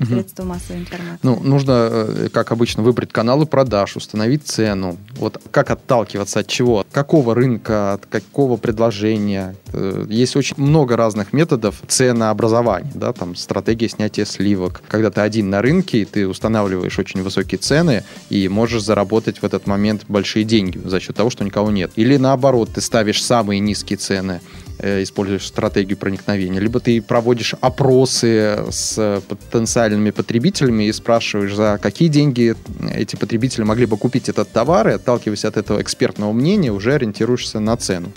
угу. 0.00 0.06
средства 0.06 0.44
массовой 0.44 0.80
информации. 0.80 1.18
Ну, 1.22 1.40
нужно, 1.40 1.88
э, 1.90 2.28
как 2.32 2.52
обычно, 2.52 2.82
выбрать 2.82 3.12
каналы 3.12 3.44
продаж, 3.44 3.96
установить 3.96 4.46
цену. 4.46 4.96
Вот 5.16 5.40
как 5.50 5.70
отталкиваться 5.70 6.40
от 6.40 6.46
чего? 6.46 6.80
От 6.80 6.86
какого 6.90 7.34
рынка, 7.34 7.92
от 7.92 8.06
какого 8.06 8.56
предложения? 8.56 8.93
Предложения. 8.94 9.56
Э, 9.72 10.06
есть 10.08 10.36
очень 10.36 10.56
много 10.56 10.96
разных 10.96 11.32
методов 11.32 11.82
ценообразования, 11.86 12.90
да, 12.94 13.12
там 13.12 13.34
стратегия 13.34 13.88
снятия 13.88 14.24
сливок. 14.24 14.82
Когда 14.88 15.10
ты 15.10 15.20
один 15.20 15.50
на 15.50 15.62
рынке, 15.62 16.04
ты 16.04 16.28
устанавливаешь 16.28 16.98
очень 16.98 17.22
высокие 17.22 17.58
цены 17.58 18.04
и 18.30 18.48
можешь 18.48 18.82
заработать 18.82 19.38
в 19.38 19.44
этот 19.44 19.66
момент 19.66 20.02
большие 20.08 20.44
деньги 20.44 20.80
за 20.84 21.00
счет 21.00 21.16
того, 21.16 21.30
что 21.30 21.44
никого 21.44 21.70
нет. 21.70 21.90
Или 21.96 22.16
наоборот, 22.16 22.70
ты 22.74 22.80
ставишь 22.80 23.22
самые 23.22 23.60
низкие 23.60 23.96
цены 23.96 24.40
э, 24.78 25.02
используешь 25.02 25.46
стратегию 25.46 25.96
проникновения, 25.98 26.60
либо 26.60 26.80
ты 26.80 27.02
проводишь 27.02 27.54
опросы 27.60 28.64
с 28.70 29.22
потенциальными 29.28 30.10
потребителями 30.10 30.84
и 30.84 30.92
спрашиваешь, 30.92 31.54
за 31.54 31.78
какие 31.82 32.08
деньги 32.08 32.54
эти 32.94 33.16
потребители 33.16 33.64
могли 33.64 33.86
бы 33.86 33.96
купить 33.96 34.28
этот 34.28 34.52
товар, 34.52 34.88
и 34.88 34.92
отталкиваясь 34.92 35.44
от 35.44 35.56
этого 35.56 35.80
экспертного 35.80 36.32
мнения, 36.32 36.70
уже 36.70 36.94
ориентируешься 36.94 37.60
на 37.60 37.76
цену. 37.76 38.12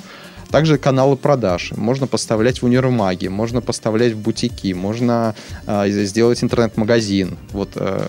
Также 0.52 0.78
каналы 0.78 1.18
продаж. 1.18 1.72
Можно 1.76 2.08
поставлять 2.08 2.62
в 2.62 2.66
универмаги, 2.66 3.28
можно 3.28 3.62
поставлять 3.62 4.14
в 4.14 4.18
бутики, 4.18 4.74
можно 4.74 5.36
э, 5.66 5.90
сделать 5.90 6.44
интернет-магазин. 6.44 7.38
Вот, 7.52 7.72
э, 7.76 8.08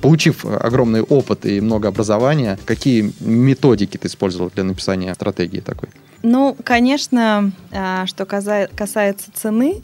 получив 0.00 0.44
огромный 0.44 1.02
опыт 1.02 1.44
и 1.44 1.60
много 1.60 1.88
образования, 1.88 2.58
какие 2.64 3.12
методики 3.20 3.96
ты 3.96 4.08
использовал 4.08 4.50
для 4.54 4.64
написания 4.64 5.14
стратегии 5.14 5.60
такой? 5.60 5.90
Ну, 6.22 6.56
конечно, 6.64 7.52
а, 7.70 8.06
что 8.06 8.24
касается 8.24 9.30
цены, 9.32 9.82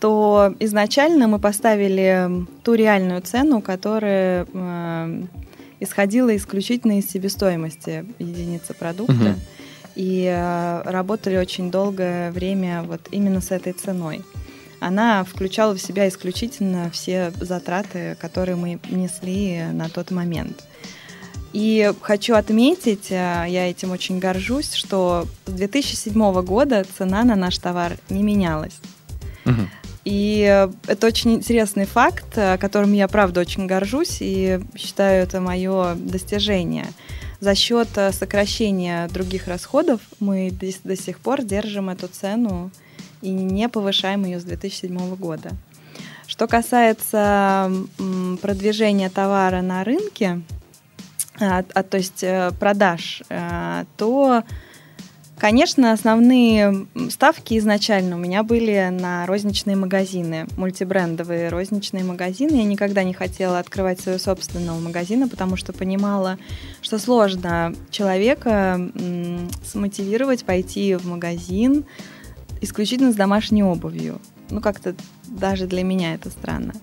то 0.00 0.54
изначально 0.60 1.28
мы 1.28 1.38
поставили 1.38 2.28
ту 2.62 2.74
реальную 2.74 3.22
цену, 3.22 3.60
которая 3.62 4.46
э, 4.52 5.22
исходила 5.80 6.36
исключительно 6.36 6.98
из 6.98 7.08
себестоимости 7.10 8.04
единицы 8.18 8.74
продукта. 8.74 9.12
Угу 9.14 9.40
и 9.94 10.26
э, 10.26 10.82
работали 10.84 11.36
очень 11.36 11.70
долгое 11.70 12.30
время 12.30 12.82
вот 12.82 13.00
именно 13.10 13.40
с 13.40 13.50
этой 13.50 13.72
ценой. 13.72 14.22
Она 14.80 15.24
включала 15.24 15.74
в 15.74 15.80
себя 15.80 16.08
исключительно 16.08 16.90
все 16.90 17.32
затраты, 17.40 18.16
которые 18.20 18.56
мы 18.56 18.80
несли 18.90 19.64
на 19.72 19.88
тот 19.88 20.10
момент. 20.10 20.64
И 21.52 21.92
хочу 22.00 22.34
отметить, 22.34 23.10
э, 23.10 23.44
я 23.48 23.70
этим 23.70 23.90
очень 23.90 24.18
горжусь, 24.18 24.74
что 24.74 25.26
с 25.46 25.52
2007 25.52 26.42
года 26.42 26.84
цена 26.96 27.24
на 27.24 27.36
наш 27.36 27.58
товар 27.58 27.96
не 28.08 28.22
менялась. 28.22 28.80
Угу. 29.44 29.68
И 30.04 30.68
это 30.88 31.06
очень 31.06 31.34
интересный 31.34 31.84
факт, 31.84 32.36
которым 32.58 32.92
я, 32.92 33.06
правда, 33.06 33.40
очень 33.40 33.66
горжусь 33.66 34.16
и 34.18 34.60
считаю 34.76 35.22
это 35.22 35.40
мое 35.40 35.94
достижение 35.94 36.86
за 37.42 37.56
счет 37.56 37.88
э, 37.96 38.12
сокращения 38.12 39.08
других 39.08 39.48
расходов 39.48 40.00
мы 40.20 40.52
до 40.84 40.96
сих 40.96 41.18
пор 41.18 41.42
держим 41.42 41.90
эту 41.90 42.06
цену 42.06 42.70
и 43.20 43.30
не 43.30 43.68
повышаем 43.68 44.24
ее 44.24 44.38
с 44.38 44.44
2007 44.44 45.16
года. 45.16 45.50
Что 46.28 46.46
касается 46.46 47.68
продвижения 48.40 49.10
товара 49.10 49.60
на 49.60 49.82
рынке, 49.82 50.40
а, 51.40 51.64
а, 51.74 51.82
то 51.82 51.96
есть 51.96 52.22
э, 52.22 52.52
продаж, 52.60 53.24
а, 53.28 53.86
то 53.96 54.44
Конечно, 55.42 55.90
основные 55.90 56.86
ставки 57.10 57.58
изначально 57.58 58.14
у 58.14 58.18
меня 58.20 58.44
были 58.44 58.90
на 58.92 59.26
розничные 59.26 59.74
магазины, 59.74 60.46
мультибрендовые 60.56 61.48
розничные 61.48 62.04
магазины. 62.04 62.58
Я 62.58 62.62
никогда 62.62 63.02
не 63.02 63.12
хотела 63.12 63.58
открывать 63.58 64.00
своего 64.00 64.20
собственного 64.20 64.78
магазина, 64.78 65.26
потому 65.26 65.56
что 65.56 65.72
понимала, 65.72 66.38
что 66.80 67.00
сложно 67.00 67.74
человека 67.90 68.88
смотивировать 69.64 70.44
пойти 70.44 70.94
в 70.94 71.08
магазин 71.08 71.86
исключительно 72.60 73.10
с 73.10 73.16
домашней 73.16 73.64
обувью. 73.64 74.20
Ну, 74.48 74.60
как-то 74.60 74.94
даже 75.26 75.66
для 75.66 75.82
меня 75.82 76.14
это 76.14 76.30
странно. 76.30 76.74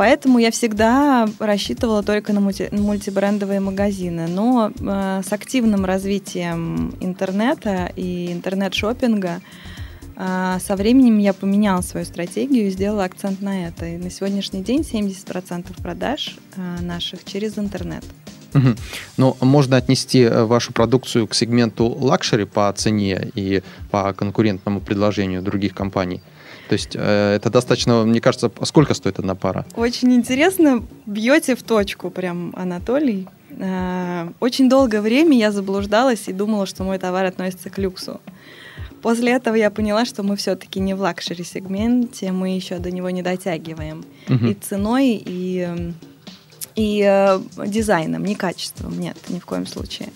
Поэтому 0.00 0.38
я 0.38 0.50
всегда 0.50 1.28
рассчитывала 1.38 2.02
только 2.02 2.32
на 2.32 2.40
мульти- 2.40 2.74
мультибрендовые 2.74 3.60
магазины. 3.60 4.28
Но 4.28 4.72
э, 4.74 5.20
с 5.22 5.30
активным 5.30 5.84
развитием 5.84 6.94
интернета 7.00 7.92
и 7.96 8.32
интернет-шоппинга 8.32 9.42
э, 10.16 10.56
со 10.58 10.76
временем 10.76 11.18
я 11.18 11.34
поменяла 11.34 11.82
свою 11.82 12.06
стратегию 12.06 12.68
и 12.68 12.70
сделала 12.70 13.04
акцент 13.04 13.42
на 13.42 13.66
это. 13.66 13.84
И 13.84 13.98
на 13.98 14.08
сегодняшний 14.08 14.62
день 14.62 14.86
70% 14.90 15.66
продаж 15.82 16.38
э, 16.56 16.80
наших 16.80 17.22
через 17.24 17.58
интернет. 17.58 18.04
Угу. 18.54 18.68
Но 19.18 19.36
можно 19.42 19.76
отнести 19.76 20.22
э, 20.22 20.44
вашу 20.44 20.72
продукцию 20.72 21.26
к 21.26 21.34
сегменту 21.34 21.84
luxury 21.84 22.46
по 22.46 22.72
цене 22.72 23.30
и 23.34 23.62
по 23.90 24.14
конкурентному 24.14 24.80
предложению 24.80 25.42
других 25.42 25.74
компаний? 25.74 26.22
То 26.70 26.74
есть 26.74 26.94
э, 26.94 27.34
это 27.34 27.50
достаточно, 27.50 28.04
мне 28.04 28.20
кажется, 28.20 28.48
сколько 28.62 28.94
стоит 28.94 29.18
одна 29.18 29.34
пара? 29.34 29.66
Очень 29.74 30.14
интересно, 30.14 30.84
бьете 31.04 31.56
в 31.56 31.64
точку 31.64 32.10
прям, 32.10 32.54
Анатолий. 32.56 33.26
Э, 33.58 34.28
очень 34.38 34.68
долгое 34.68 35.00
время 35.00 35.36
я 35.36 35.50
заблуждалась 35.50 36.28
и 36.28 36.32
думала, 36.32 36.66
что 36.66 36.84
мой 36.84 36.98
товар 36.98 37.24
относится 37.24 37.70
к 37.70 37.78
люксу. 37.78 38.20
После 39.02 39.32
этого 39.32 39.56
я 39.56 39.68
поняла, 39.72 40.04
что 40.04 40.22
мы 40.22 40.36
все-таки 40.36 40.78
не 40.78 40.94
в 40.94 41.00
luxury 41.00 41.42
сегменте, 41.42 42.30
мы 42.30 42.50
еще 42.50 42.78
до 42.78 42.92
него 42.92 43.10
не 43.10 43.22
дотягиваем. 43.22 44.04
Мгм. 44.28 44.50
И 44.50 44.54
ценой, 44.54 45.20
и, 45.26 45.92
и 46.76 47.04
э, 47.04 47.40
дизайном, 47.66 48.24
не 48.24 48.36
качеством, 48.36 48.96
нет, 49.00 49.16
ни 49.28 49.40
в 49.40 49.44
коем 49.44 49.66
случае. 49.66 50.10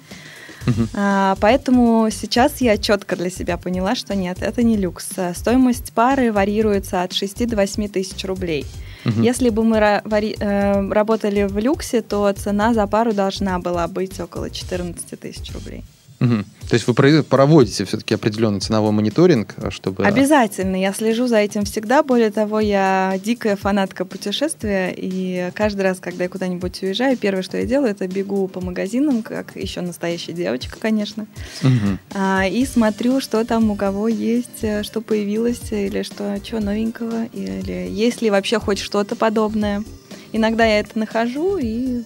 А, 0.94 1.37
поэтому 1.40 2.09
сейчас 2.11 2.61
я 2.61 2.78
четко 2.78 3.16
для 3.16 3.30
себя 3.30 3.56
поняла, 3.56 3.94
что 3.94 4.14
нет, 4.14 4.38
это 4.40 4.62
не 4.62 4.76
люкс. 4.76 5.09
А, 5.16 5.35
Стоимость 5.35 5.92
пары 5.92 6.33
варьируется 6.33 7.02
от 7.02 7.12
6 7.12 7.47
до 7.47 7.56
8 7.56 7.88
тысяч 7.88 8.25
рублей. 8.25 8.66
Если 9.04 9.50
бы 9.50 9.64
мы 9.64 9.76
э, 9.76 10.90
работали 10.90 11.42
в 11.42 11.59
люксе, 11.59 12.00
то 12.00 12.33
цена 12.33 12.73
за 12.73 12.87
пару 12.87 13.12
должна 13.12 13.59
была 13.59 13.87
быть 13.87 14.18
около 14.18 14.49
14 14.49 15.21
тысяч 15.21 15.52
рублей. 15.52 15.85
Мгм. 16.21 16.44
То 16.68 16.75
есть 16.75 16.87
вы 16.87 16.94
проводите 17.23 17.85
все-таки 17.85 18.14
определенный 18.14 18.61
ценовой 18.61 18.90
мониторинг, 18.92 19.54
а, 19.59 19.71
чтобы... 19.71 20.06
Обязательно, 20.06 20.76
я 20.76 20.92
слежу 20.92 21.26
за 21.26 21.37
этим 21.37 21.64
всегда. 21.64 22.02
Более 22.02 22.30
того, 22.30 22.59
я 22.59 23.18
дикая 23.23 23.56
фанатка 23.56 24.04
путешествия, 24.04 24.92
и 24.97 25.50
каждый 25.54 25.83
раз, 25.83 26.00
когда 26.00 26.25
я 26.25 26.30
куда-нибудь 26.30 26.83
уезжаю, 26.83 27.16
первое, 27.18 27.42
что 27.42 27.59
я 27.59 27.66
делаю, 27.66 27.90
это 27.90 28.09
бегу 28.09 28.49
по 28.49 28.61
магазинам, 28.61 29.23
как 29.23 29.56
еще 29.56 29.83
настоящая 29.83 30.33
девочка, 30.33 30.78
конечно, 30.80 31.26
а, 32.14 32.47
и 32.47 32.64
смотрю, 32.64 33.21
что 33.21 33.44
там 33.44 33.71
у 33.71 33.76
кого 33.76 34.09
есть, 34.09 34.62
э, 34.62 34.83
что 34.83 35.00
появилось, 35.00 35.71
или 35.71 36.02
что, 36.02 36.38
что 36.42 36.61
новенького, 36.61 37.26
или 37.26 37.88
есть 37.90 38.23
ли 38.23 38.30
вообще 38.30 38.59
хоть 38.59 38.78
что-то 38.78 39.16
подобное. 39.16 39.85
Иногда 40.33 40.64
я 40.64 40.80
это 40.80 40.99
нахожу 40.99 41.59
и 41.59 42.02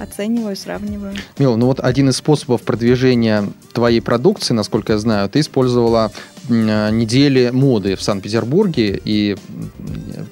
оцениваю, 0.00 0.56
сравниваю. 0.56 1.14
Мила, 1.38 1.56
ну 1.56 1.66
вот 1.66 1.80
один 1.80 2.08
из 2.08 2.16
способов 2.16 2.62
продвижения 2.62 3.44
твоей 3.72 4.00
продукции, 4.00 4.54
насколько 4.54 4.94
я 4.94 4.98
знаю, 4.98 5.28
ты 5.28 5.40
использовала 5.40 6.10
э, 6.48 6.90
недели 6.90 7.50
моды 7.50 7.96
в 7.96 8.02
Санкт-Петербурге 8.02 9.00
и, 9.04 9.36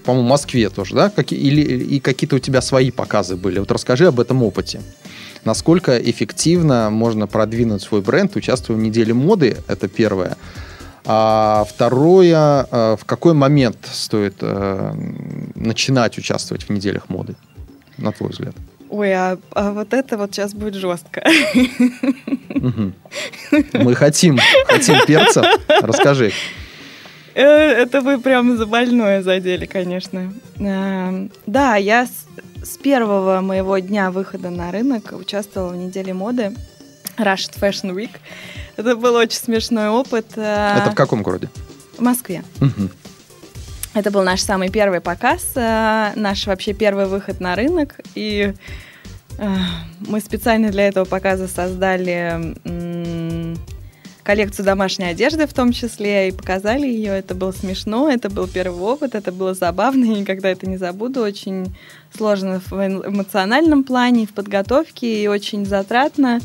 по-моему, 0.04 0.28
Москве 0.28 0.70
тоже, 0.70 0.94
да? 0.94 1.10
Какие, 1.10 1.38
или 1.38 1.60
и 1.60 2.00
какие-то 2.00 2.36
у 2.36 2.38
тебя 2.38 2.62
свои 2.62 2.90
показы 2.90 3.36
были? 3.36 3.58
Вот 3.58 3.70
расскажи 3.70 4.06
об 4.06 4.18
этом 4.20 4.42
опыте. 4.42 4.80
Насколько 5.44 5.98
эффективно 5.98 6.90
можно 6.90 7.26
продвинуть 7.26 7.82
свой 7.82 8.00
бренд, 8.00 8.34
участвуя 8.36 8.76
в 8.76 8.80
неделе 8.80 9.14
моды, 9.14 9.56
это 9.68 9.88
первое. 9.88 10.36
А 11.04 11.64
второе, 11.68 12.66
э, 12.70 12.96
в 12.98 13.04
какой 13.04 13.34
момент 13.34 13.78
стоит 13.90 14.36
э, 14.40 14.92
начинать 15.54 16.18
участвовать 16.18 16.64
в 16.64 16.70
неделях 16.70 17.08
моды, 17.08 17.34
на 17.96 18.12
твой 18.12 18.30
взгляд? 18.30 18.54
Ой, 18.90 19.12
а, 19.12 19.38
а 19.52 19.72
вот 19.72 19.92
это 19.92 20.16
вот 20.16 20.34
сейчас 20.34 20.54
будет 20.54 20.74
жестко. 20.74 21.22
Мы 23.72 23.94
хотим, 23.94 24.38
хотим 24.66 24.96
перца. 25.06 25.44
Расскажи. 25.68 26.32
Э, 27.34 27.44
Это 27.44 28.00
вы 28.00 28.18
прям 28.18 28.56
за 28.56 28.66
больное 28.66 29.22
задели, 29.22 29.66
конечно. 29.66 30.32
Эм, 30.58 31.30
Да, 31.46 31.76
я 31.76 32.06
с 32.62 32.76
первого 32.78 33.40
моего 33.40 33.78
дня 33.78 34.10
выхода 34.10 34.50
на 34.50 34.70
рынок 34.72 35.12
участвовала 35.12 35.70
в 35.72 35.76
неделе 35.76 36.12
моды 36.14 36.52
Russian 37.16 37.58
Fashion 37.60 37.94
Week. 37.94 38.10
Это 38.76 38.96
был 38.96 39.14
очень 39.14 39.38
смешной 39.38 39.88
опыт. 39.88 40.26
э, 40.36 40.78
Это 40.82 40.90
в 40.90 40.94
каком 40.94 41.22
городе? 41.22 41.48
в 41.96 42.00
Москве. 42.00 42.42
Мгм. 42.60 42.90
Это 43.98 44.12
был 44.12 44.22
наш 44.22 44.42
самый 44.42 44.70
первый 44.70 45.00
показ, 45.00 45.54
э, 45.56 46.12
наш 46.14 46.46
вообще 46.46 46.72
первый 46.72 47.06
выход 47.06 47.40
на 47.40 47.56
рынок. 47.56 47.96
И 48.14 48.54
э, 49.38 49.56
мы 50.06 50.20
специально 50.20 50.70
для 50.70 50.86
этого 50.86 51.04
показа 51.04 51.48
создали 51.48 52.54
коллекцию 54.22 54.66
домашней 54.66 55.06
одежды 55.06 55.48
в 55.48 55.52
том 55.52 55.72
числе 55.72 56.28
и 56.28 56.32
показали 56.32 56.86
ее. 56.86 57.18
Это 57.18 57.34
было 57.34 57.50
смешно, 57.50 58.08
это 58.08 58.30
был 58.30 58.46
первый 58.46 58.80
опыт, 58.80 59.16
это 59.16 59.32
было 59.32 59.52
забавно, 59.52 60.04
и 60.04 60.20
никогда 60.20 60.48
это 60.48 60.68
не 60.68 60.76
забуду. 60.76 61.20
Очень 61.22 61.74
сложно 62.16 62.60
в 62.60 62.72
эмоциональном 62.72 63.82
плане, 63.82 64.26
в 64.26 64.32
подготовке, 64.32 65.24
и 65.24 65.26
очень 65.26 65.66
затратно. 65.66 66.38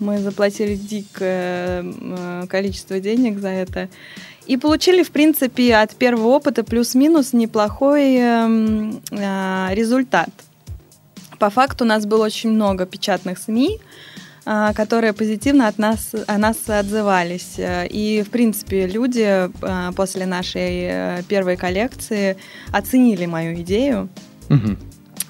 Мы 0.00 0.18
заплатили 0.18 0.74
дикое 0.74 1.82
э, 1.82 2.46
количество 2.46 3.00
денег 3.00 3.38
за 3.38 3.48
это. 3.48 3.88
И 4.50 4.56
получили, 4.56 5.04
в 5.04 5.12
принципе, 5.12 5.76
от 5.76 5.94
первого 5.94 6.26
опыта 6.26 6.64
плюс-минус 6.64 7.32
неплохой 7.32 8.16
эм, 8.16 9.00
э, 9.12 9.68
результат. 9.74 10.30
По 11.38 11.50
факту 11.50 11.84
у 11.84 11.86
нас 11.86 12.04
было 12.04 12.24
очень 12.24 12.50
много 12.50 12.84
печатных 12.84 13.38
СМИ, 13.38 13.78
а, 14.44 14.72
которые 14.72 15.12
позитивно 15.12 15.68
от 15.68 15.78
нас, 15.78 16.12
о 16.26 16.36
нас 16.36 16.56
отзывались. 16.68 17.58
Э, 17.58 17.86
И, 17.86 18.24
в 18.26 18.30
принципе, 18.30 18.88
люди 18.88 19.24
э, 19.24 19.92
после 19.94 20.26
нашей 20.26 20.72
э, 20.82 21.22
первой 21.28 21.56
коллекции 21.56 22.36
оценили 22.72 23.26
мою 23.26 23.54
идею 23.60 24.08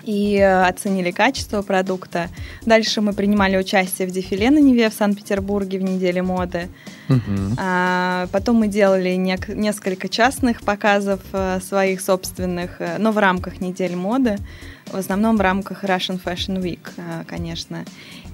и 0.05 0.37
э, 0.37 0.63
оценили 0.67 1.11
качество 1.11 1.61
продукта. 1.61 2.31
Дальше 2.65 3.03
мы 3.03 3.13
принимали 3.13 3.59
участие 3.59 4.09
в 4.09 4.13
дефиле 4.13 4.51
на 4.51 4.61
Неве 4.61 4.89
в 4.89 4.95
Санкт-Петербурге 4.95 5.79
в 5.79 5.83
неделе 5.83 6.23
моды. 6.23 6.69
Мгм. 7.11 7.57
А, 7.59 8.29
потом 8.33 8.57
мы 8.57 8.69
делали 8.69 9.11
нек- 9.11 9.55
несколько 9.55 10.09
частных 10.09 10.63
показов 10.63 11.21
э, 11.33 11.59
своих 11.61 12.01
собственных, 12.01 12.81
э, 12.81 12.99
но 12.99 13.11
в 13.11 13.19
рамках 13.19 13.61
недель 13.61 13.97
моды, 13.97 14.39
в 14.87 14.97
основном 14.97 15.37
в 15.37 15.41
рамках 15.41 15.85
Russian 15.85 16.21
Fashion 16.23 16.63
Week, 16.63 16.89
э, 16.97 17.25
конечно. 17.27 17.85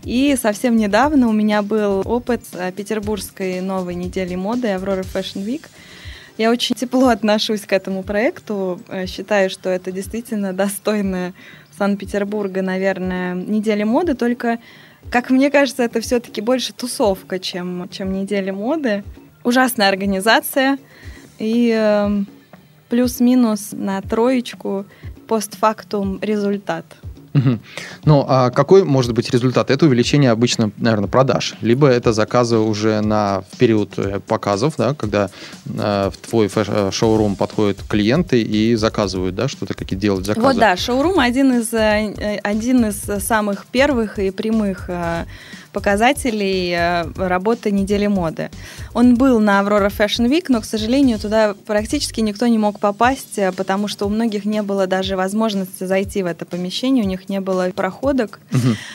И 0.04 0.36
совсем 0.40 0.76
недавно 0.76 1.28
у 1.28 1.32
меня 1.32 1.62
был 1.62 2.02
опыт 2.04 2.42
петербургской 2.76 3.60
новой 3.60 3.94
недели 3.94 4.34
моды 4.36 4.68
Aurora 4.68 5.04
Fashion 5.04 5.44
Week. 5.44 5.64
Я 6.38 6.50
очень 6.50 6.76
тепло 6.76 7.08
отношусь 7.08 7.62
к 7.62 7.72
этому 7.72 8.02
проекту. 8.02 8.78
Считаю, 9.06 9.48
что 9.48 9.70
это 9.70 9.90
действительно 9.90 10.52
достойная 10.52 11.32
Санкт-Петербурга, 11.78 12.62
наверное, 12.62 13.34
неделя 13.34 13.86
моды. 13.86 14.14
Только, 14.14 14.58
как 15.10 15.30
мне 15.30 15.50
кажется, 15.50 15.82
это 15.82 16.00
все-таки 16.00 16.40
больше 16.40 16.72
тусовка, 16.72 17.38
чем, 17.38 17.88
чем 17.90 18.12
неделя 18.12 18.52
моды. 18.52 19.04
Ужасная 19.44 19.88
организация. 19.88 20.78
И 21.38 21.72
э, 21.76 22.22
плюс-минус 22.88 23.68
на 23.72 24.00
троечку 24.02 24.86
постфактум 25.26 26.18
результат. 26.22 26.84
Мгм. 27.36 27.60
Ну, 28.04 28.24
а 28.26 28.50
какой 28.50 28.84
может 28.84 29.12
быть 29.12 29.30
результат? 29.30 29.70
Это 29.70 29.86
увеличение 29.86 30.30
обычно, 30.30 30.70
наверное, 30.78 31.08
продаж. 31.08 31.54
Либо 31.60 31.86
это 31.86 32.12
заказы 32.12 32.56
уже 32.56 33.00
на 33.02 33.44
период 33.58 33.98
э, 33.98 34.20
показов, 34.20 34.74
да, 34.78 34.94
когда 34.94 35.28
э, 35.66 36.10
в 36.12 36.16
твой 36.28 36.50
э, 36.54 36.90
шоурум 36.92 37.36
подходят 37.36 37.78
клиенты 37.88 38.40
и 38.40 38.74
заказывают, 38.74 39.34
да, 39.34 39.48
что-то 39.48 39.74
какие 39.74 39.98
делают 39.98 40.24
заказы. 40.24 40.46
Вот 40.46 40.56
да, 40.56 40.76
шоурум 40.76 41.18
один 41.18 41.60
из, 41.60 41.72
э, 41.74 42.40
один 42.42 42.86
из 42.86 43.02
самых 43.22 43.66
первых 43.66 44.18
и 44.18 44.30
прямых 44.30 44.88
э, 44.88 45.26
показателей 45.76 46.70
э, 46.74 47.04
работы 47.16 47.70
недели 47.70 48.06
моды. 48.06 48.50
Он 48.94 49.14
был 49.14 49.40
на 49.40 49.60
Aurora 49.60 49.92
Fashion 49.94 50.26
Week, 50.26 50.46
но, 50.48 50.62
к 50.62 50.64
сожалению, 50.64 51.18
туда 51.18 51.54
практически 51.66 52.22
никто 52.22 52.46
не 52.46 52.56
мог 52.56 52.80
попасть, 52.80 53.36
э, 53.36 53.52
потому 53.52 53.86
что 53.86 54.06
у 54.06 54.08
многих 54.08 54.46
не 54.46 54.62
было 54.62 54.86
даже 54.86 55.16
возможности 55.16 55.84
зайти 55.84 56.22
в 56.22 56.26
это 56.26 56.46
помещение, 56.46 57.04
у 57.04 57.06
них 57.06 57.28
не 57.28 57.40
было 57.40 57.70
проходок. 57.76 58.40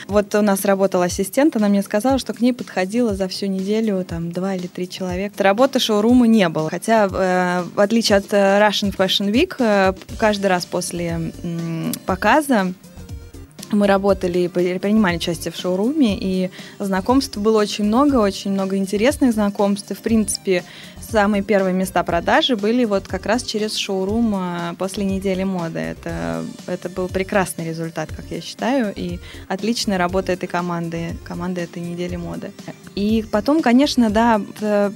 Вот 0.08 0.34
у 0.34 0.42
нас 0.42 0.64
работал 0.64 1.02
ассистент, 1.02 1.54
она 1.54 1.68
мне 1.68 1.82
сказала, 1.82 2.18
что 2.18 2.34
к 2.34 2.40
ней 2.40 2.52
подходило 2.52 3.14
за 3.14 3.28
всю 3.28 3.46
неделю 3.46 4.04
там 4.04 4.32
два 4.32 4.56
или 4.56 4.66
три 4.66 4.88
человека. 4.88 5.40
Работы 5.40 5.78
шоурума 5.78 6.26
не 6.26 6.48
было. 6.48 6.68
Хотя, 6.68 7.06
э, 7.06 7.62
в 7.76 7.80
отличие 7.80 8.18
от 8.18 8.26
Russian 8.32 8.92
Fashion 8.96 9.30
Week, 9.30 9.54
э, 9.60 9.94
каждый 10.18 10.46
раз 10.46 10.66
после 10.66 11.32
показа 12.06 12.72
мы 13.72 13.86
работали 13.86 14.40
и 14.40 14.48
при- 14.48 14.78
принимали 14.78 15.16
участие 15.16 15.52
в 15.52 15.56
шоуруме, 15.56 16.16
и 16.18 16.50
знакомств 16.78 17.36
было 17.36 17.60
очень 17.60 17.84
много, 17.84 18.16
очень 18.16 18.52
много 18.52 18.76
интересных 18.76 19.32
знакомств. 19.32 19.90
И, 19.90 19.94
в 19.94 20.00
принципе, 20.00 20.64
самые 21.00 21.42
первые 21.42 21.74
места 21.74 22.02
продажи 22.02 22.56
были 22.56 22.84
вот 22.84 23.06
как 23.08 23.26
раз 23.26 23.42
через 23.42 23.76
шоурум 23.76 24.34
а, 24.34 24.74
после 24.78 25.04
недели 25.04 25.44
моды. 25.44 25.78
Это, 25.78 26.44
это 26.66 26.88
был 26.88 27.08
прекрасный 27.08 27.68
результат, 27.68 28.10
как 28.14 28.24
я 28.30 28.40
считаю, 28.40 28.92
и 28.94 29.18
отличная 29.48 29.98
работа 29.98 30.32
этой 30.32 30.48
команды, 30.48 31.16
команды 31.24 31.60
этой 31.60 31.82
недели 31.82 32.16
моды. 32.16 32.52
И 32.94 33.24
потом, 33.30 33.62
конечно, 33.62 34.10
да, 34.10 34.40
э, 34.60 34.90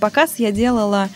показ 0.00 0.34
я 0.38 0.50
делала 0.52 1.08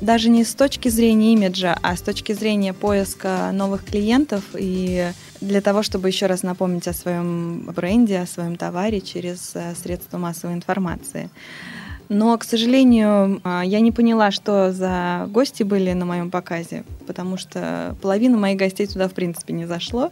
даже 0.00 0.30
не 0.30 0.44
с 0.44 0.54
точки 0.54 0.88
зрения 0.88 1.32
имиджа, 1.32 1.76
а 1.82 1.96
с 1.96 2.02
точки 2.02 2.32
зрения 2.32 2.72
поиска 2.72 3.50
новых 3.52 3.84
клиентов 3.84 4.42
и 4.54 5.12
для 5.40 5.60
того, 5.60 5.82
чтобы 5.82 6.08
еще 6.08 6.26
раз 6.26 6.42
напомнить 6.42 6.88
о 6.88 6.92
своем 6.92 7.70
бренде, 7.74 8.20
о 8.20 8.26
своем 8.26 8.56
товаре 8.56 9.00
через 9.00 9.52
э, 9.54 9.74
средства 9.74 10.18
массовой 10.18 10.54
информации. 10.54 11.30
Но, 12.10 12.36
к 12.36 12.42
сожалению, 12.42 13.40
а, 13.44 13.62
я 13.64 13.78
не 13.78 13.92
поняла, 13.92 14.32
что 14.32 14.72
за 14.72 15.26
гости 15.28 15.62
были 15.62 15.92
на 15.92 16.04
моем 16.04 16.30
показе, 16.32 16.82
потому 17.06 17.36
что 17.36 17.94
половина 18.02 18.36
моих 18.36 18.58
гостей 18.58 18.88
туда, 18.88 19.08
в 19.08 19.12
принципе, 19.12 19.52
не 19.52 19.64
зашло. 19.64 20.10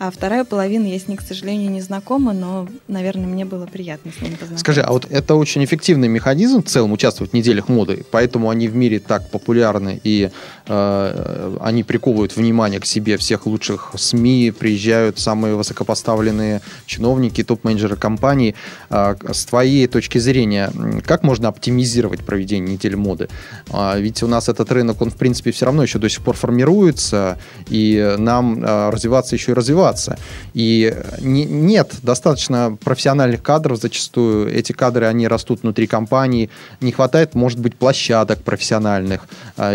А 0.00 0.10
вторая 0.10 0.44
половина 0.44 0.86
я 0.86 0.98
с 0.98 1.08
ней, 1.08 1.16
к 1.16 1.20
сожалению, 1.20 1.70
не 1.70 1.82
знакома, 1.82 2.32
но, 2.32 2.66
наверное, 2.88 3.26
мне 3.26 3.44
было 3.44 3.66
приятно 3.66 4.10
с 4.10 4.16
ними 4.16 4.30
познакомиться. 4.30 4.64
Скажи, 4.64 4.80
а 4.80 4.92
вот 4.92 5.06
это 5.10 5.34
очень 5.34 5.62
эффективный 5.62 6.08
механизм 6.08 6.62
в 6.62 6.66
целом 6.66 6.92
участвовать 6.92 7.32
в 7.32 7.34
неделях 7.34 7.68
моды, 7.68 8.06
поэтому 8.10 8.48
они 8.48 8.68
в 8.68 8.74
мире 8.74 8.98
так 8.98 9.28
популярны 9.30 10.00
и 10.02 10.30
они 10.70 11.82
приковывают 11.82 12.36
внимание 12.36 12.80
к 12.80 12.86
себе 12.86 13.16
всех 13.16 13.46
лучших 13.46 13.92
СМИ, 13.96 14.52
приезжают 14.56 15.18
самые 15.18 15.54
высокопоставленные 15.54 16.60
чиновники, 16.86 17.42
топ-менеджеры 17.42 17.96
компаний. 17.96 18.54
Э, 18.90 19.14
с 19.32 19.44
твоей 19.44 19.86
точки 19.86 20.18
зрения, 20.18 20.72
как 21.04 21.22
можно 21.22 21.48
оптимизировать 21.48 22.20
проведение 22.24 22.74
недели 22.74 22.94
моды? 22.94 23.28
Э, 23.72 24.00
ведь 24.00 24.22
у 24.22 24.26
нас 24.26 24.48
этот 24.48 24.70
рынок, 24.72 25.00
он 25.02 25.10
в 25.10 25.16
принципе 25.16 25.50
все 25.52 25.66
равно 25.66 25.82
еще 25.82 25.98
до 25.98 26.08
сих 26.08 26.22
пор 26.22 26.36
формируется, 26.36 27.38
и 27.68 28.14
нам 28.18 28.62
э, 28.62 28.90
развиваться 28.90 29.36
еще 29.36 29.52
и 29.52 29.54
развиваться. 29.54 30.18
И 30.54 30.94
не, 31.20 31.44
нет 31.44 31.94
достаточно 32.02 32.76
профессиональных 32.82 33.42
кадров 33.42 33.80
зачастую. 33.80 34.52
Эти 34.52 34.72
кадры, 34.72 35.06
они 35.06 35.28
растут 35.28 35.62
внутри 35.62 35.86
компании. 35.86 36.50
Не 36.80 36.92
хватает, 36.92 37.34
может 37.34 37.58
быть, 37.58 37.76
площадок 37.76 38.42
профессиональных. 38.42 39.28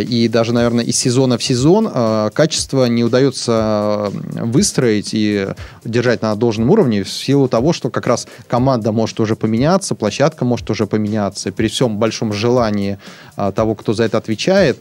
И 0.08 0.28
даже, 0.28 0.54
наверное, 0.54 0.85
из 0.86 0.98
сезона 0.98 1.38
в 1.38 1.44
сезон 1.44 1.90
а, 1.92 2.30
качество 2.30 2.86
не 2.86 3.04
удается 3.04 4.12
выстроить 4.34 5.10
и 5.14 5.48
держать 5.84 6.22
на 6.22 6.36
должном 6.36 6.70
уровне 6.70 7.04
в 7.04 7.10
силу 7.10 7.48
того, 7.48 7.74
что 7.74 7.90
как 7.90 8.06
раз 8.08 8.28
команда 8.48 8.92
может 8.92 9.20
уже 9.20 9.36
поменяться, 9.36 9.96
площадка 9.96 10.46
может 10.46 10.70
уже 10.70 10.86
поменяться. 10.86 11.52
При 11.52 11.68
всем 11.68 11.98
большом 11.98 12.34
желании 12.34 13.00
а, 13.36 13.52
того, 13.52 13.76
кто 13.76 13.94
за 13.94 14.04
это 14.04 14.18
отвечает, 14.18 14.80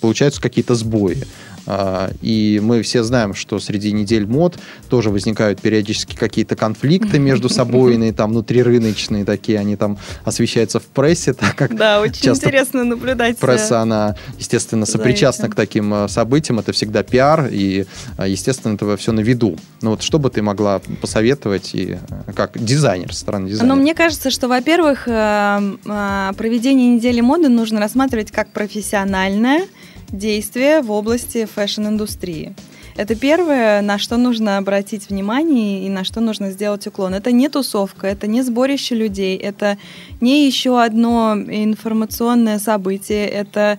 получаются 0.00 0.40
какие-то 0.40 0.74
сбои. 0.74 1.24
А, 1.66 2.10
и 2.22 2.60
мы 2.62 2.82
все 2.82 3.02
знаем, 3.02 3.34
что 3.34 3.58
среди 3.58 3.92
недель 3.92 4.26
мод 4.26 4.58
тоже 4.88 5.10
возникают 5.10 5.60
периодически 5.60 6.14
какие-то 6.14 6.56
конфликты 6.56 7.18
между 7.18 7.48
собой, 7.50 7.96
там 8.12 8.30
внутрирыночные 8.30 9.24
такие, 9.24 9.58
они 9.58 9.76
там 9.76 9.98
освещаются 10.24 10.80
в 10.80 10.84
прессе, 10.84 11.32
так 11.34 11.54
как 11.56 11.76
Да, 11.76 12.00
очень 12.00 12.30
интересно 12.30 12.84
наблюдать. 12.84 13.38
Пресса, 13.38 13.74
э, 13.74 13.78
она, 13.78 14.16
естественно, 14.38 14.86
сопричастна 14.86 15.48
к 15.48 15.54
таким 15.54 15.92
э, 15.92 16.08
событиям, 16.08 16.58
это 16.58 16.72
всегда 16.72 17.02
пиар, 17.02 17.48
и, 17.50 17.86
э, 18.18 18.28
естественно, 18.28 18.74
это 18.74 18.96
все 18.96 19.12
на 19.12 19.20
виду. 19.20 19.58
Ну 19.82 19.90
вот 19.90 20.02
что 20.02 20.18
бы 20.18 20.30
ты 20.30 20.42
могла 20.42 20.80
посоветовать, 21.00 21.74
и 21.74 21.98
как 22.34 22.52
дизайнер, 22.62 23.12
стороны 23.14 23.48
дизайнера? 23.48 23.74
Ну, 23.74 23.80
мне 23.80 23.94
кажется, 23.94 24.30
что, 24.30 24.48
во-первых, 24.48 25.04
проведение 25.04 26.94
недели 26.94 27.20
моды 27.20 27.48
нужно 27.48 27.80
рассматривать 27.80 28.30
как 28.30 28.48
профессиональное, 28.52 29.66
действия 30.10 30.82
в 30.82 30.90
области 30.90 31.44
fashion-индустрии. 31.44 32.54
Это 32.96 33.14
первое, 33.14 33.82
на 33.82 33.98
что 33.98 34.16
нужно 34.16 34.56
обратить 34.56 35.10
внимание 35.10 35.84
и 35.84 35.90
на 35.90 36.02
что 36.02 36.20
нужно 36.20 36.50
сделать 36.50 36.86
уклон. 36.86 37.12
Это 37.14 37.30
не 37.30 37.48
тусовка, 37.50 38.06
это 38.06 38.26
не 38.26 38.40
сборище 38.42 38.94
людей, 38.94 39.36
это 39.36 39.76
не 40.22 40.46
еще 40.46 40.82
одно 40.82 41.34
информационное 41.36 42.58
событие, 42.58 43.28
это, 43.28 43.78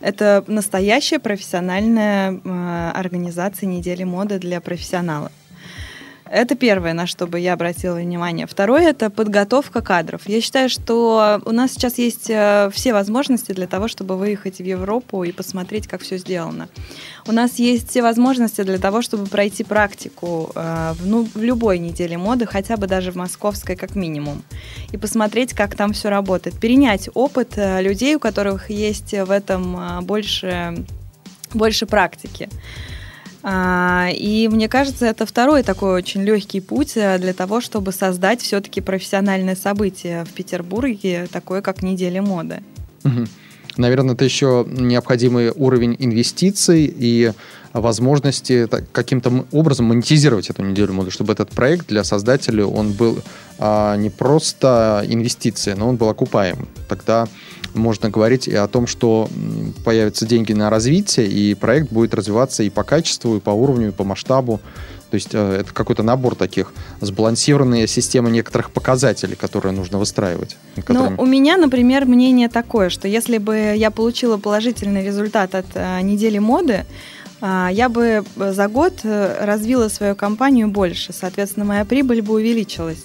это 0.00 0.42
настоящая 0.46 1.18
профессиональная 1.18 2.32
э, 2.32 2.90
организация 2.94 3.66
недели 3.66 4.04
моды 4.04 4.38
для 4.38 4.62
профессионалов. 4.62 5.30
Это 6.34 6.56
первое, 6.56 6.94
на 6.94 7.06
что 7.06 7.28
бы 7.28 7.38
я 7.38 7.52
обратила 7.52 7.94
внимание. 7.94 8.48
Второе– 8.48 8.82
это 8.90 9.08
подготовка 9.08 9.82
кадров. 9.82 10.22
Я 10.26 10.40
считаю, 10.40 10.68
что 10.68 11.40
у 11.44 11.52
нас 11.52 11.70
сейчас 11.70 11.96
есть 11.96 12.28
э, 12.28 12.70
все 12.72 12.92
возможности 12.92 13.52
для 13.52 13.68
того, 13.68 13.86
чтобы 13.86 14.16
выехать 14.16 14.58
в 14.58 14.64
Европу 14.64 15.22
и 15.22 15.30
посмотреть, 15.30 15.86
как 15.86 16.00
все 16.00 16.18
сделано. 16.18 16.68
У 17.28 17.30
нас 17.30 17.60
есть 17.60 17.90
все 17.90 18.02
возможности 18.02 18.62
для 18.64 18.78
того, 18.78 19.00
чтобы 19.00 19.26
пройти 19.26 19.62
практику 19.62 20.50
э, 20.56 20.94
в, 20.98 21.06
ну, 21.06 21.28
в 21.32 21.40
любой 21.40 21.78
неделе 21.78 22.18
моды, 22.18 22.46
хотя 22.46 22.76
бы 22.76 22.88
даже 22.88 23.12
в 23.12 23.14
московской 23.14 23.76
как 23.76 23.94
минимум, 23.94 24.42
и 24.90 24.96
посмотреть, 24.96 25.54
как 25.54 25.76
там 25.76 25.92
все 25.92 26.08
работает. 26.08 26.58
Перенять 26.58 27.08
опыт 27.14 27.52
э, 27.54 27.80
людей, 27.80 28.16
у 28.16 28.18
которых 28.18 28.70
есть 28.70 29.12
в 29.12 29.30
этом 29.30 30.04
больше, 30.04 30.84
больше 31.52 31.86
практики. 31.86 32.48
А, 33.46 34.08
и 34.10 34.48
мне 34.48 34.70
кажется, 34.70 35.04
это 35.04 35.26
второй 35.26 35.62
такой 35.62 35.92
очень 35.92 36.22
легкий 36.22 36.60
путь 36.60 36.92
э, 36.96 37.18
для 37.18 37.34
того, 37.34 37.60
чтобы 37.60 37.92
создать 37.92 38.40
все-таки 38.40 38.80
профессиональное 38.80 39.54
событие 39.54 40.24
в 40.24 40.32
Петербурге, 40.32 41.28
такое 41.30 41.60
как 41.60 41.82
неделя 41.82 42.22
моды. 42.22 42.62
Наверное, 43.76 44.14
это 44.14 44.24
еще 44.24 44.64
необходимый 44.66 45.50
уровень 45.50 45.94
инвестиций 45.98 46.90
и 46.96 47.32
возможности 47.74 48.68
каким-то 48.92 49.44
образом 49.50 49.86
монетизировать 49.86 50.48
эту 50.48 50.62
неделю 50.62 50.94
моды, 50.94 51.10
чтобы 51.10 51.32
этот 51.32 51.50
проект 51.50 51.88
для 51.88 52.04
создателя 52.04 52.64
он 52.64 52.92
был 52.92 53.20
а, 53.58 53.96
не 53.96 54.10
просто 54.10 55.04
инвестицией, 55.06 55.76
но 55.76 55.88
он 55.88 55.96
был 55.96 56.08
окупаем. 56.08 56.68
Тогда 56.88 57.28
можно 57.74 58.10
говорить 58.10 58.48
и 58.48 58.54
о 58.54 58.66
том, 58.68 58.86
что 58.86 59.28
появятся 59.84 60.26
деньги 60.26 60.52
на 60.52 60.70
развитие, 60.70 61.26
и 61.26 61.54
проект 61.54 61.92
будет 61.92 62.14
развиваться 62.14 62.62
и 62.62 62.70
по 62.70 62.84
качеству, 62.84 63.36
и 63.36 63.40
по 63.40 63.50
уровню, 63.50 63.88
и 63.88 63.90
по 63.90 64.04
масштабу. 64.04 64.60
То 65.10 65.16
есть 65.16 65.30
э, 65.32 65.58
это 65.60 65.72
какой-то 65.72 66.02
набор 66.02 66.34
таких, 66.34 66.72
сбалансированная 67.00 67.86
система 67.86 68.30
некоторых 68.30 68.72
показателей, 68.72 69.36
которые 69.36 69.72
нужно 69.72 69.98
выстраивать. 69.98 70.56
Ну, 70.76 70.82
которыми... 70.82 71.16
Ну, 71.16 71.22
у 71.22 71.26
меня, 71.26 71.56
например, 71.56 72.04
мнение 72.04 72.48
такое, 72.48 72.88
что 72.88 73.06
если 73.06 73.38
бы 73.38 73.74
я 73.76 73.92
получила 73.92 74.38
положительный 74.38 75.06
результат 75.06 75.54
от 75.54 75.66
э, 75.74 76.00
недели 76.00 76.38
моды, 76.38 76.84
э, 77.40 77.68
я 77.70 77.88
бы 77.88 78.24
за 78.34 78.66
год 78.66 79.00
э, 79.04 79.44
развила 79.44 79.88
свою 79.88 80.16
компанию 80.16 80.66
больше, 80.66 81.12
соответственно, 81.12 81.64
моя 81.64 81.84
прибыль 81.84 82.20
бы 82.20 82.34
увеличилась. 82.34 83.04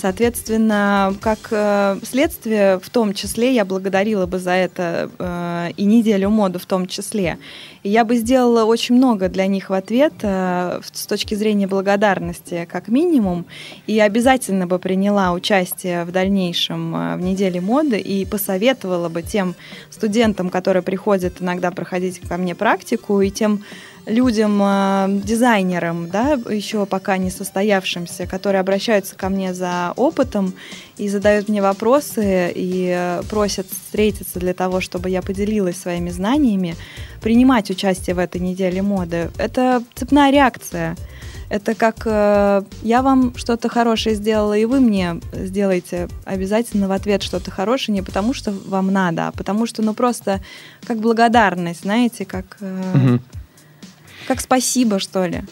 Соответственно, 0.00 1.14
как 1.20 1.38
э, 1.50 1.98
следствие, 2.02 2.78
в 2.78 2.88
том 2.88 3.12
числе, 3.12 3.54
я 3.54 3.66
благодарила 3.66 4.24
бы 4.24 4.38
за 4.38 4.52
это 4.52 5.10
э, 5.18 5.72
и 5.76 5.84
неделю 5.84 6.30
моду 6.30 6.58
в 6.58 6.64
том 6.64 6.86
числе. 6.86 7.38
И 7.82 7.90
я 7.90 8.06
бы 8.06 8.16
сделала 8.16 8.64
очень 8.64 8.94
много 8.94 9.28
для 9.28 9.46
них 9.46 9.68
в 9.68 9.74
ответ 9.74 10.14
э, 10.22 10.80
с 10.90 11.06
точки 11.06 11.34
зрения 11.34 11.66
благодарности, 11.66 12.66
как 12.70 12.88
минимум, 12.88 13.44
и 13.86 14.00
обязательно 14.00 14.66
бы 14.66 14.78
приняла 14.78 15.32
участие 15.32 16.04
в 16.04 16.12
дальнейшем 16.12 17.18
в 17.18 17.20
неделе 17.20 17.60
моды 17.60 17.98
и 17.98 18.24
посоветовала 18.24 19.10
бы 19.10 19.20
тем 19.20 19.54
студентам, 19.90 20.48
которые 20.48 20.82
приходят 20.82 21.42
иногда 21.42 21.70
проходить 21.72 22.20
ко 22.20 22.38
мне 22.38 22.54
практику, 22.54 23.20
и 23.20 23.30
тем 23.30 23.64
людям, 24.06 24.60
э, 24.62 25.20
дизайнерам, 25.24 26.08
да, 26.08 26.32
еще 26.50 26.86
пока 26.86 27.16
не 27.16 27.30
состоявшимся, 27.30 28.26
которые 28.26 28.60
обращаются 28.60 29.14
ко 29.14 29.28
мне 29.28 29.54
за 29.54 29.92
опытом 29.96 30.54
и 30.96 31.08
задают 31.08 31.48
мне 31.48 31.62
вопросы 31.62 32.52
и 32.54 32.92
э, 32.94 33.22
просят 33.28 33.66
встретиться 33.68 34.38
для 34.38 34.54
того, 34.54 34.80
чтобы 34.80 35.10
я 35.10 35.22
поделилась 35.22 35.76
своими 35.76 36.10
знаниями, 36.10 36.76
принимать 37.20 37.70
участие 37.70 38.14
в 38.14 38.18
этой 38.18 38.40
неделе 38.40 38.82
моды. 38.82 39.30
Это 39.38 39.82
цепная 39.94 40.30
реакция. 40.30 40.96
Это 41.48 41.74
как 41.74 42.02
э, 42.04 42.62
я 42.82 43.02
вам 43.02 43.36
что-то 43.36 43.68
хорошее 43.68 44.14
сделала, 44.14 44.56
и 44.56 44.64
вы 44.66 44.78
мне 44.78 45.20
сделаете 45.32 46.08
обязательно 46.24 46.86
в 46.86 46.92
ответ 46.92 47.24
что-то 47.24 47.50
хорошее, 47.50 47.94
не 47.94 48.02
потому 48.02 48.32
что 48.32 48.52
вам 48.52 48.92
надо, 48.92 49.28
а 49.28 49.32
потому 49.32 49.66
что, 49.66 49.82
ну, 49.82 49.92
просто 49.92 50.40
как 50.86 50.98
благодарность, 50.98 51.82
знаете, 51.82 52.24
как... 52.24 52.56
Э, 52.60 53.14
угу 53.14 53.20
как 54.30 54.40
спасибо, 54.40 55.00
что 55.00 55.26
ли. 55.26 55.42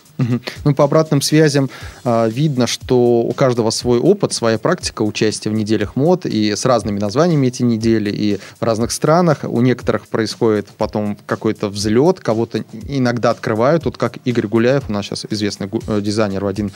Ну, 0.65 0.73
по 0.73 0.85
обратным 0.85 1.21
связям 1.21 1.69
э, 2.05 2.31
видно, 2.31 2.69
что 2.69 3.23
у 3.23 3.33
каждого 3.33 3.71
свой 3.71 3.99
опыт, 3.99 4.33
своя 4.33 4.57
практика 4.57 5.03
участия 5.03 5.51
в 5.51 5.53
неделях 5.53 5.97
мод, 5.97 6.27
и 6.27 6.55
с 6.55 6.65
разными 6.65 7.01
названиями 7.01 7.49
эти 7.49 7.65
недели, 7.65 8.09
и 8.09 8.39
в 8.61 8.63
разных 8.63 8.93
странах. 8.93 9.41
У 9.43 9.61
некоторых 9.63 10.07
происходит 10.07 10.69
потом 10.69 11.19
какой-то 11.27 11.71
взлет, 11.71 12.21
кого-то 12.21 12.63
иногда 12.87 13.31
открывают. 13.31 13.85
Вот 13.85 13.99
как 13.99 14.19
Игорь 14.25 14.47
Гуляев, 14.47 14.85
у 14.89 14.93
нас 14.93 15.07
сейчас 15.07 15.27
известный 15.29 15.69
э, 15.89 16.01
дизайнер, 16.01 16.45
один 16.45 16.71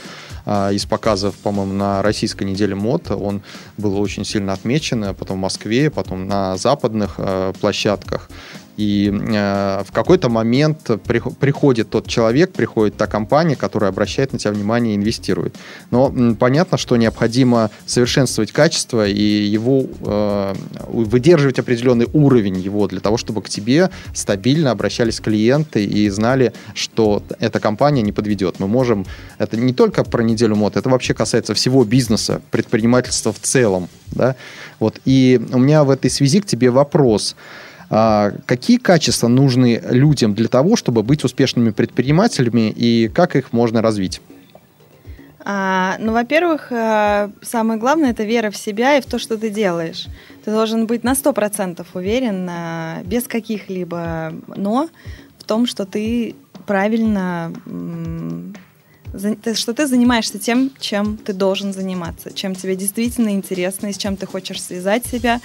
э, 0.45 0.75
из 0.75 0.87
показов, 0.87 1.37
по-моему, 1.37 1.73
на 1.73 2.03
российской 2.03 2.43
неделе 2.43 2.75
мод, 2.75 3.13
он 3.13 3.43
был 3.79 3.97
очень 4.01 4.25
сильно 4.25 4.55
отмечен, 4.55 5.05
а 5.05 5.15
потом 5.15 5.37
в 5.37 5.41
Москве, 5.41 5.89
потом 5.89 6.27
на 6.27 6.57
западных 6.57 7.15
э, 7.19 7.53
площадках. 7.61 8.29
И 8.77 9.13
э, 9.13 9.83
в 9.85 9.93
какой-то 9.93 10.29
момент 10.29 10.91
при, 11.05 11.21
приходит 11.21 11.91
тот 11.91 12.07
человек, 12.07 12.53
приходит 12.53 12.97
та 12.97 13.07
компания, 13.07 13.55
которая 13.55 13.91
обращает 13.91 14.33
на 14.33 14.39
тебя 14.39 14.53
внимание 14.53 14.95
и 14.95 14.97
инвестирует. 14.97 15.57
Но 15.91 16.09
м, 16.09 16.37
понятно, 16.37 16.79
что 16.79 16.97
необходимо 16.97 17.71
совершенствовать 17.87 18.53
качество 18.53 19.07
и 19.07 19.23
его 19.23 19.85
э, 20.01 20.55
выдерживать 20.89 21.59
определенный 21.59 22.09
уровень 22.13 22.59
его 22.59 22.89
для 22.89 23.01
того, 23.01 23.17
чтобы 23.19 23.43
к 23.43 23.49
тебе 23.49 23.91
стабильно 24.15 24.71
обращались 24.71 25.21
клиенты 25.21 25.85
и 25.85 26.09
знали, 26.09 26.53
что 26.75 27.23
эта 27.41 27.61
компания 27.61 28.03
не 28.03 28.13
подведет. 28.13 28.59
Мы 28.59 28.69
можем... 28.69 29.05
Это 29.39 29.57
не 29.57 29.75
только 29.75 30.03
про 30.05 30.23
неделю 30.23 30.57
мод, 30.57 30.77
это 30.77 30.89
вообще 30.89 31.15
касается 31.15 31.55
всего 31.55 31.85
бизнеса, 31.85 32.41
предпринимательства 32.51 33.33
в 33.33 33.39
целом. 33.39 33.89
Да? 34.13 34.35
Вот. 34.81 35.01
И 35.05 35.41
у 35.53 35.59
меня 35.59 35.85
в 35.85 35.91
этой 35.91 36.11
связи 36.11 36.41
к 36.41 36.47
тебе 36.47 36.71
вопрос. 36.71 37.35
А, 37.35 37.72
какие 37.93 38.79
качества 38.79 39.29
нужны 39.29 39.83
людям 39.91 40.35
для 40.35 40.49
того, 40.49 40.77
чтобы 40.77 41.03
быть 41.03 41.25
успешными 41.25 41.71
предпринимателями 41.71 42.71
и 42.71 43.09
как 43.09 43.37
их 43.37 43.53
можно 43.53 43.83
развить? 43.83 44.23
А, 45.45 45.97
ну, 45.99 46.13
во-первых, 46.13 46.69
а, 46.71 47.31
самое 47.43 47.79
главное 47.79 48.13
это 48.13 48.23
вера 48.23 48.51
в 48.51 48.57
себя 48.57 48.97
и 48.97 49.01
в 49.01 49.07
то, 49.07 49.19
что 49.19 49.37
ты 49.37 49.51
делаешь. 49.51 50.07
Ты 50.45 50.53
должен 50.53 50.87
быть 50.87 51.05
на 51.05 51.15
100% 51.15 51.85
уверен, 51.95 52.49
а, 52.49 53.03
без 53.05 53.25
каких-либо 53.25 54.33
«но», 54.57 54.89
в 55.39 55.45
том, 55.45 55.67
что 55.67 55.85
ты 55.85 56.37
правильно 56.67 57.53
что 59.55 59.75
ты 59.75 59.87
занимаешься 59.87 60.39
тем, 60.39 60.71
чем 60.81 61.19
ты 61.19 61.35
должен 61.35 61.75
заниматься, 61.75 62.33
чем 62.33 62.55
тебе 62.55 62.77
действительно 62.77 63.31
интересно 63.31 63.89
и 63.89 63.93
с 63.93 63.99
чем 63.99 64.17
ты 64.17 64.27
хочешь 64.27 64.63
связать 64.63 65.05
себя 65.05 65.41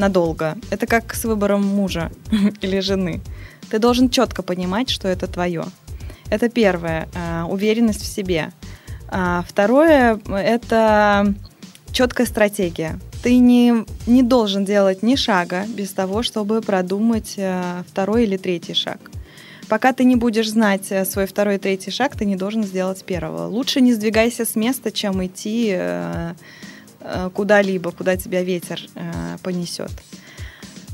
надолго. 0.00 0.56
Это 0.70 0.86
как 0.86 1.14
с 1.14 1.24
выбором 1.24 1.64
мужа 1.64 2.10
или 2.60 2.80
жены. 2.80 3.20
Ты 3.70 3.78
должен 3.78 4.10
четко 4.10 4.42
понимать, 4.42 4.90
что 4.90 5.06
это 5.06 5.28
твое. 5.28 5.64
Это 6.28 6.48
первое, 6.48 7.08
а, 7.14 7.46
уверенность 7.46 8.02
в 8.02 8.06
себе. 8.06 8.52
А 9.08 9.44
второе– 9.48 10.20
это 10.28 11.34
четкая 11.92 12.26
стратегия. 12.26 12.98
Ты 13.22 13.38
не, 13.38 13.84
не 14.06 14.22
должен 14.22 14.64
делать 14.64 15.02
ни 15.02 15.16
шага 15.16 15.66
без 15.68 15.90
того, 15.90 16.22
чтобы 16.22 16.62
продумать 16.62 17.34
э, 17.36 17.82
второй 17.88 18.24
или 18.24 18.36
третий 18.36 18.72
шаг. 18.72 18.98
Пока 19.68 19.92
ты 19.92 20.04
не 20.04 20.16
будешь 20.16 20.48
знать 20.48 20.86
э, 20.90 21.04
свой 21.04 21.26
второй 21.26 21.56
и 21.56 21.58
третий 21.58 21.90
шаг, 21.90 22.16
ты 22.16 22.24
не 22.24 22.36
должен 22.36 22.64
сделать 22.64 23.04
первого. 23.04 23.46
Лучше 23.46 23.80
не 23.80 23.92
сдвигайся 23.92 24.44
с 24.44 24.56
места, 24.56 24.90
чем 24.90 25.24
идти 25.24 25.70
э, 25.72 26.34
куда-либо, 27.34 27.90
куда 27.92 28.16
тебя 28.16 28.42
ветер 28.42 28.82
понесет. 29.42 29.90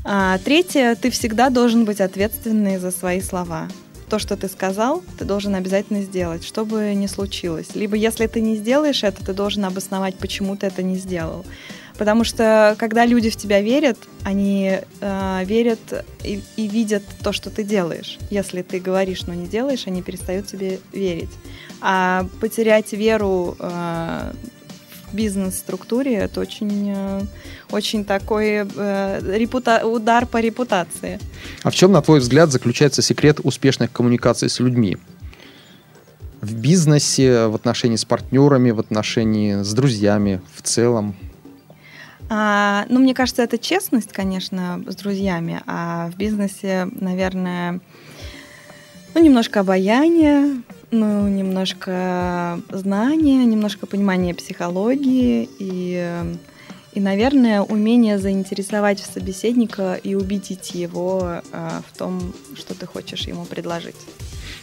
А 0.03 0.37
третье, 0.37 0.95
ты 0.95 1.09
всегда 1.09 1.49
должен 1.49 1.85
быть 1.85 1.99
ответственный 1.99 2.77
за 2.77 2.91
свои 2.91 3.21
слова 3.21 3.67
то, 4.09 4.19
что 4.19 4.37
ты 4.37 4.47
сказал, 4.47 5.03
ты 5.19 5.25
должен 5.25 5.55
обязательно 5.55 6.01
сделать, 6.01 6.45
что 6.45 6.65
бы 6.65 6.93
ни 6.95 7.07
случилось. 7.07 7.75
Либо 7.75 7.95
если 7.95 8.27
ты 8.27 8.39
не 8.41 8.55
сделаешь 8.55 9.03
это, 9.03 9.23
ты 9.23 9.33
должен 9.33 9.65
обосновать, 9.65 10.15
почему 10.15 10.55
ты 10.55 10.67
это 10.67 10.81
не 10.81 10.95
сделал. 10.95 11.45
Потому 11.97 12.23
что 12.23 12.75
когда 12.77 13.05
люди 13.05 13.29
в 13.29 13.35
тебя 13.35 13.59
верят, 13.59 13.97
они 14.23 14.79
э, 15.01 15.43
верят 15.45 16.05
и, 16.23 16.41
и 16.55 16.67
видят 16.67 17.03
то, 17.23 17.33
что 17.33 17.49
ты 17.49 17.63
делаешь. 17.63 18.19
Если 18.29 18.61
ты 18.61 18.79
говоришь, 18.79 19.25
но 19.25 19.33
не 19.33 19.47
делаешь, 19.47 19.87
они 19.87 20.03
перестают 20.03 20.47
тебе 20.47 20.79
верить. 20.93 21.31
А 21.81 22.27
потерять 22.39 22.93
веру 22.93 23.57
э, 23.59 24.31
бизнес-структуре 25.13 26.15
это 26.15 26.39
очень, 26.39 26.93
э, 26.95 27.21
очень 27.71 28.05
такой 28.05 28.67
э, 28.67 29.37
репута... 29.37 29.85
удар 29.85 30.25
по 30.25 30.39
репутации. 30.39 31.19
А 31.63 31.69
в 31.69 31.75
чем, 31.75 31.91
на 31.91 32.01
твой 32.01 32.19
взгляд, 32.19 32.51
заключается 32.51 33.01
секрет 33.01 33.39
успешных 33.43 33.91
коммуникаций 33.91 34.49
с 34.49 34.59
людьми? 34.59 34.97
В 36.41 36.53
бизнесе, 36.53 37.47
в 37.47 37.55
отношении 37.55 37.95
с 37.95 38.05
партнерами, 38.05 38.71
в 38.71 38.79
отношении 38.79 39.63
с 39.63 39.73
друзьями 39.73 40.41
в 40.55 40.61
целом? 40.61 41.15
А, 42.29 42.85
ну, 42.89 42.99
мне 42.99 43.13
кажется, 43.13 43.41
это 43.41 43.57
честность, 43.57 44.11
конечно, 44.11 44.83
с 44.87 44.95
друзьями, 44.95 45.61
а 45.65 46.09
в 46.09 46.17
бизнесе, 46.17 46.87
наверное, 46.91 47.79
ну, 49.13 49.23
немножко 49.23 49.61
обаяния, 49.61 50.61
ну, 50.91 51.27
немножко 51.27 52.61
знания, 52.69 53.45
немножко 53.45 53.85
понимания 53.85 54.33
психологии 54.33 55.49
и, 55.59 56.11
и, 56.93 56.99
наверное, 56.99 57.61
умение 57.61 58.19
заинтересовать 58.19 58.99
собеседника 58.99 59.95
и 59.95 60.15
убедить 60.15 60.71
его 60.71 61.41
э, 61.51 61.81
в 61.87 61.97
том, 61.97 62.33
что 62.55 62.73
ты 62.73 62.85
хочешь 62.85 63.27
ему 63.27 63.45
предложить 63.45 63.95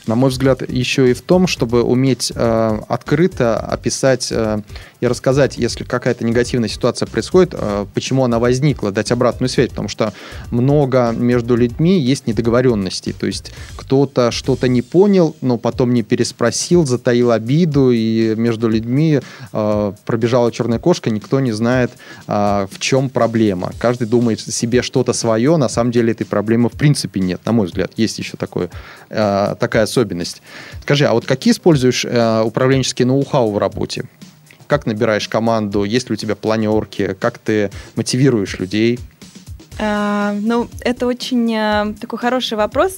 на 0.07 0.15
мой 0.15 0.31
взгляд, 0.31 0.69
еще 0.69 1.11
и 1.11 1.15
в 1.15 1.23
том, 1.23 1.47
чтобы 1.47 1.83
уметь 1.83 2.33
э, 2.35 2.79
открыто 2.89 3.59
описать 3.59 4.29
э, 4.31 4.61
и 5.01 5.07
рассказать, 5.07 5.59
если 5.59 5.85
какая-то 5.85 6.25
негативная 6.25 6.69
ситуация 6.69 7.07
происходит, 7.07 7.55
э, 7.57 7.87
почему 7.95 8.25
она 8.25 8.39
возникла, 8.39 8.91
дать 8.91 9.13
обратную 9.13 9.49
связь, 9.49 9.71
потому 9.71 9.89
что 9.89 10.13
много 10.51 11.13
между 11.17 11.57
людьми 11.57 11.99
есть 11.99 12.27
недоговоренностей, 12.27 13.13
то 13.13 13.27
есть 13.27 13.53
кто-то 13.77 14.31
что-то 14.31 14.69
не 14.69 14.83
понял, 14.83 15.37
но 15.41 15.59
потом 15.59 15.93
не 15.95 16.03
переспросил, 16.03 16.87
затаил 16.87 17.31
обиду, 17.31 17.91
и 17.91 18.35
между 18.37 18.69
людьми 18.69 19.21
э, 19.53 19.93
пробежала 20.05 20.51
черная 20.53 20.79
кошка, 20.79 21.11
никто 21.11 21.41
не 21.41 21.53
знает, 21.53 21.93
э, 22.27 22.67
в 22.71 22.79
чем 22.79 23.11
проблема. 23.11 23.73
Каждый 23.79 24.07
думает 24.07 24.41
себе 24.41 24.83
что-то 24.83 25.13
свое, 25.13 25.57
на 25.57 25.69
самом 25.69 25.93
деле 25.93 26.13
этой 26.13 26.27
проблемы 26.27 26.69
в 26.69 26.73
принципе 26.73 27.21
нет, 27.21 27.41
на 27.45 27.53
мой 27.53 27.67
взгляд. 27.67 27.93
Есть 27.97 28.19
еще 28.19 28.37
такое, 28.37 28.71
э, 29.11 29.55
такая 29.59 29.87
особенность. 29.95 30.43
Скажи, 30.83 31.07
а 31.07 31.13
вот 31.13 31.25
какие 31.25 31.53
используешь 31.53 32.05
э, 32.05 32.43
управленческие 32.43 33.07
ноу-хау 33.07 33.53
в 33.53 33.59
работе? 33.59 34.05
Как 34.67 34.87
набираешь 34.87 35.29
команду? 35.29 35.85
Есть 35.85 36.09
ли 36.11 36.15
у 36.15 36.17
тебя 36.17 36.35
планерки? 36.35 37.15
Как 37.21 37.39
ты 37.39 37.71
мотивируешь 37.95 38.59
людей? 38.59 38.99
А, 39.79 40.35
ну, 40.41 40.69
это 40.81 41.07
очень 41.07 41.55
а, 41.55 41.95
такой 42.01 42.19
хороший 42.19 42.57
вопрос. 42.57 42.97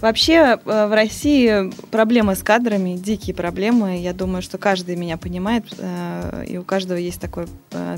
Вообще 0.00 0.58
а, 0.64 0.88
в 0.88 0.92
России 0.92 1.72
проблемы 1.90 2.34
с 2.34 2.42
кадрами, 2.42 2.96
дикие 2.96 3.34
проблемы. 3.34 4.00
Я 4.00 4.12
думаю, 4.12 4.42
что 4.42 4.58
каждый 4.58 4.96
меня 4.96 5.16
понимает, 5.16 5.64
а, 5.78 6.42
и 6.42 6.58
у 6.58 6.62
каждого 6.62 6.98
есть 6.98 7.20
такой, 7.20 7.46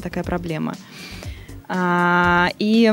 такая 0.03 0.25
проблема. 0.25 0.75
А, 1.69 2.51
и 2.59 2.93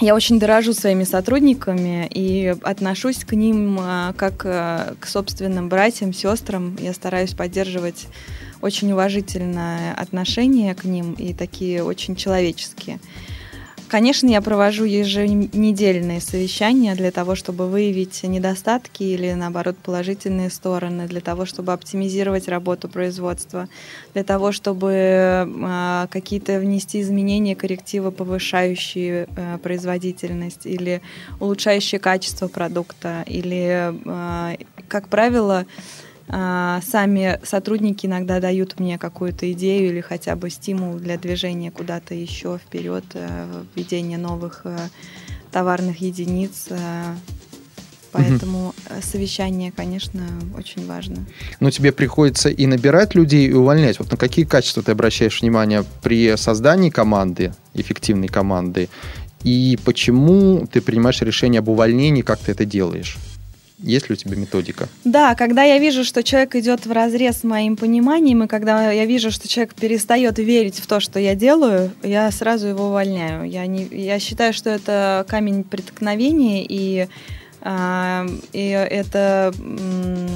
я 0.00 0.14
очень 0.14 0.38
дорожу 0.38 0.72
своими 0.72 1.04
сотрудниками 1.04 2.06
и 2.12 2.54
отношусь 2.62 3.24
к 3.24 3.32
ним 3.34 3.78
а, 3.80 4.12
как 4.14 4.42
а, 4.44 4.94
к 4.98 5.06
собственным 5.06 5.68
братьям, 5.68 6.12
сестрам. 6.12 6.76
Я 6.80 6.94
стараюсь 6.94 7.34
поддерживать 7.34 8.06
очень 8.62 8.92
уважительное 8.92 9.94
отношение 9.94 10.74
к 10.74 10.84
ним 10.84 11.12
и 11.14 11.34
такие 11.34 11.82
очень 11.82 12.16
человеческие. 12.16 12.98
Конечно, 13.90 14.28
я 14.28 14.40
провожу 14.40 14.84
еженедельные 14.84 16.20
совещания 16.20 16.94
для 16.94 17.10
того, 17.10 17.34
чтобы 17.34 17.66
выявить 17.66 18.22
недостатки 18.22 19.02
или, 19.02 19.32
наоборот, 19.32 19.76
положительные 19.78 20.48
стороны, 20.48 21.08
для 21.08 21.20
того, 21.20 21.44
чтобы 21.44 21.72
оптимизировать 21.72 22.46
работу 22.46 22.88
производства, 22.88 23.68
для 24.14 24.22
того, 24.22 24.52
чтобы 24.52 24.92
э, 24.92 26.06
какие-то 26.08 26.60
внести 26.60 27.00
изменения, 27.00 27.56
коррективы, 27.56 28.12
повышающие 28.12 29.26
э, 29.34 29.58
производительность 29.60 30.66
или 30.66 31.02
улучшающие 31.40 31.98
качество 31.98 32.46
продукта, 32.46 33.24
или, 33.26 33.92
э, 34.04 34.56
как 34.86 35.08
правило, 35.08 35.66
а, 35.66 36.09
сами 36.30 37.40
сотрудники 37.44 38.06
иногда 38.06 38.40
дают 38.40 38.78
мне 38.78 38.98
какую-то 38.98 39.50
идею 39.52 39.88
или 39.88 40.00
хотя 40.00 40.36
бы 40.36 40.50
стимул 40.50 40.94
для 40.94 41.18
движения 41.18 41.70
куда-то 41.70 42.14
еще 42.14 42.58
вперед, 42.58 43.04
э, 43.14 43.64
введения 43.74 44.18
новых 44.18 44.62
э, 44.64 44.78
товарных 45.50 46.00
единиц. 46.00 46.66
Э. 46.70 47.14
Поэтому 48.12 48.68
угу. 48.68 48.74
совещание, 49.02 49.70
конечно, 49.70 50.22
очень 50.58 50.84
важно. 50.86 51.24
Но 51.60 51.70
тебе 51.70 51.92
приходится 51.92 52.48
и 52.48 52.66
набирать 52.66 53.14
людей, 53.14 53.48
и 53.48 53.52
увольнять. 53.52 54.00
Вот 54.00 54.10
на 54.10 54.16
какие 54.16 54.44
качества 54.44 54.82
ты 54.82 54.92
обращаешь 54.92 55.40
внимание 55.40 55.84
при 56.02 56.36
создании 56.36 56.90
команды, 56.90 57.54
эффективной 57.74 58.26
команды, 58.26 58.88
и 59.44 59.78
почему 59.84 60.66
ты 60.66 60.80
принимаешь 60.80 61.20
решение 61.22 61.60
об 61.60 61.68
увольнении, 61.68 62.22
как 62.22 62.40
ты 62.40 62.52
это 62.52 62.64
делаешь? 62.64 63.16
Есть 63.82 64.08
ли 64.08 64.12
у 64.12 64.16
тебя 64.16 64.36
методика? 64.36 64.88
Да, 65.04 65.34
когда 65.34 65.62
я 65.62 65.78
вижу, 65.78 66.04
что 66.04 66.22
человек 66.22 66.54
идет 66.54 66.84
в 66.84 66.92
разрез 66.92 67.40
с 67.40 67.44
моим 67.44 67.76
пониманием, 67.76 68.44
и 68.44 68.46
когда 68.46 68.90
я 68.90 69.06
вижу, 69.06 69.30
что 69.30 69.48
человек 69.48 69.74
перестает 69.74 70.38
верить 70.38 70.78
в 70.78 70.86
то, 70.86 71.00
что 71.00 71.18
я 71.18 71.34
делаю, 71.34 71.90
я 72.02 72.30
сразу 72.30 72.68
его 72.68 72.88
увольняю. 72.88 73.48
Я, 73.48 73.66
не, 73.66 73.86
я 73.86 74.18
считаю, 74.18 74.52
что 74.52 74.70
это 74.70 75.24
камень 75.28 75.64
преткновения, 75.64 76.64
и, 76.68 77.08
э, 77.62 78.26
и 78.52 78.68
это, 78.68 79.54
э, 79.58 80.28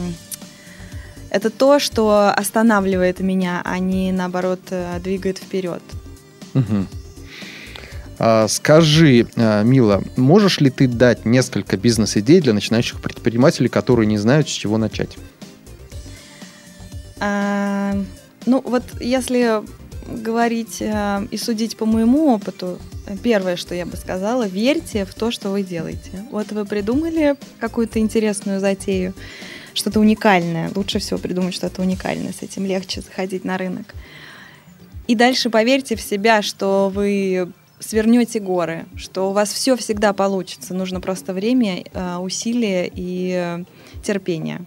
это 1.31 1.51
то, 1.51 1.79
что 1.79 2.31
останавливает 2.31 3.21
меня, 3.21 3.61
а 3.65 3.79
не 3.79 4.11
наоборот 4.13 4.61
э, 4.71 4.99
двигает 5.01 5.37
вперед. 5.39 5.83
Угу. 6.55 6.87
А, 8.19 8.47
скажи, 8.49 9.27
а, 9.37 9.63
Мила, 9.63 10.03
можешь 10.17 10.61
ли 10.61 10.71
ты 10.71 10.87
дать 10.87 11.25
несколько 11.25 11.77
бизнес-идей 11.77 12.41
для 12.41 12.53
начинающих 12.53 13.01
предпринимателей, 13.01 13.69
которые 13.69 14.07
не 14.07 14.19
знают, 14.19 14.49
с 14.49 14.53
чего 14.53 14.79
начать? 14.79 15.17
А, 17.21 17.97
ну, 18.47 18.63
вот 18.65 18.85
если 19.01 19.63
говорить 20.07 20.83
а, 20.83 21.27
и 21.31 21.37
судить 21.37 21.77
по 21.77 21.87
моему 21.87 22.33
опыту, 22.33 22.79
первое, 23.23 23.57
что 23.57 23.75
я 23.75 23.87
бы 23.87 23.97
сказала, 23.97 24.47
верьте 24.47 25.05
в 25.05 25.15
то, 25.15 25.31
что 25.31 25.51
вы 25.51 25.63
делаете. 25.63 26.25
Вот 26.31 26.53
вы 26.53 26.65
придумали 26.65 27.37
какую-то 27.59 27.99
интересную 27.99 28.61
затею, 28.61 29.15
что-то 29.75 30.01
уникальное. 30.01 30.71
Лучше 30.75 30.99
всего 31.01 31.19
придумать 31.19 31.55
что-то 31.55 31.83
уникальное, 31.83 32.33
с 32.33 32.43
этим 32.43 32.65
легче 32.65 33.01
заходить 33.01 33.45
на 33.45 33.59
рынок. 33.59 33.95
И 35.07 35.15
дальше 35.15 35.51
поверьте 35.51 35.97
в 35.97 36.01
себя, 36.01 36.41
что 36.41 36.91
вы 36.95 37.53
свернете 37.85 38.41
горы, 38.41 38.87
что 38.97 39.31
у 39.31 39.33
вас 39.33 39.53
все 39.53 39.77
всегда 39.77 40.13
получится. 40.13 40.75
Нужно 40.75 41.01
просто 41.01 41.33
время, 41.33 41.85
э, 41.93 42.17
усилия 42.17 42.91
и 42.93 43.65
терпение. 44.03 44.61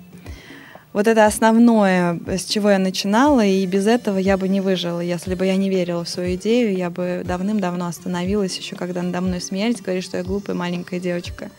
вот 0.93 1.07
это 1.07 1.27
основное, 1.27 2.19
с 2.25 2.45
чего 2.45 2.71
я 2.71 2.79
начинала, 2.79 3.45
и 3.45 3.63
без 3.67 3.85
этого 3.85 4.17
я 4.17 4.35
бы 4.35 4.47
не 4.47 4.61
выжила. 4.61 4.99
Если 4.99 5.35
бы 5.35 5.45
я 5.45 5.55
не 5.55 5.69
верила 5.69 6.03
в 6.03 6.09
свою 6.09 6.35
идею, 6.35 6.75
я 6.75 6.89
бы 6.89 7.21
давным-давно 7.23 7.85
остановилась, 7.85 8.57
еще 8.57 8.75
когда 8.75 9.03
надо 9.03 9.21
мной 9.21 9.39
смеялись, 9.39 9.79
говорили, 9.81 10.03
что 10.03 10.17
я 10.17 10.23
глупая 10.23 10.55
маленькая 10.55 10.99
девочка. 10.99 11.51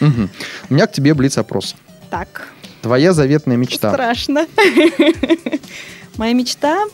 Угу. 0.00 0.28
У 0.70 0.74
меня 0.74 0.86
к 0.86 0.92
тебе 0.92 1.14
блиц-опрос. 1.14 1.74
Так. 2.10 2.52
Твоя 2.82 3.12
заветная 3.12 3.56
мечта. 3.56 3.90
Страшно. 3.90 4.46
Моя 6.16 6.32
мечта... 6.32 6.84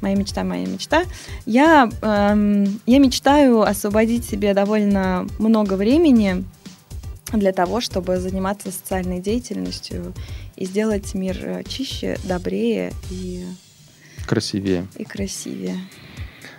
Моя 0.00 0.14
мечта, 0.14 0.44
моя 0.44 0.66
мечта. 0.66 1.04
Я, 1.46 1.90
эм, 2.02 2.80
я 2.86 2.98
мечтаю 2.98 3.62
освободить 3.62 4.24
себе 4.24 4.54
довольно 4.54 5.26
много 5.38 5.74
времени 5.74 6.44
для 7.32 7.52
того, 7.52 7.80
чтобы 7.80 8.18
заниматься 8.18 8.70
социальной 8.70 9.20
деятельностью 9.20 10.14
и 10.56 10.64
сделать 10.64 11.14
мир 11.14 11.36
э, 11.40 11.64
чище, 11.64 12.16
добрее 12.24 12.92
и 13.10 13.44
красивее. 14.26 14.86
И 14.96 15.04
красивее. 15.04 15.78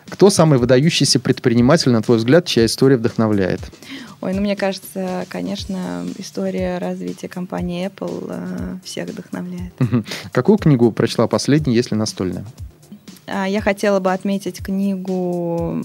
Кто 0.10 0.30
самый 0.30 0.58
выдающийся 0.58 1.20
предприниматель, 1.20 1.92
на 1.92 2.02
твой 2.02 2.18
взгляд, 2.18 2.46
чья 2.46 2.66
история 2.66 2.98
вдохновляет? 2.98 3.62
Ой, 4.22 4.34
ну 4.34 4.42
мне 4.42 4.56
кажется, 4.56 5.26
конечно, 5.30 6.06
история 6.18 6.78
развития 6.78 7.30
компании 7.30 7.88
Apple 7.88 8.28
э, 8.30 8.78
всех 8.84 9.10
вдохновляет. 9.10 9.74
Какую 10.32 10.58
книгу 10.58 10.92
прочла 10.92 11.28
последней, 11.28 11.76
если 11.76 11.96
настольная? 11.96 12.46
А, 13.32 13.46
я 13.46 13.62
хотела 13.62 14.00
бы 14.00 14.12
отметить 14.12 14.62
книгу 14.64 15.84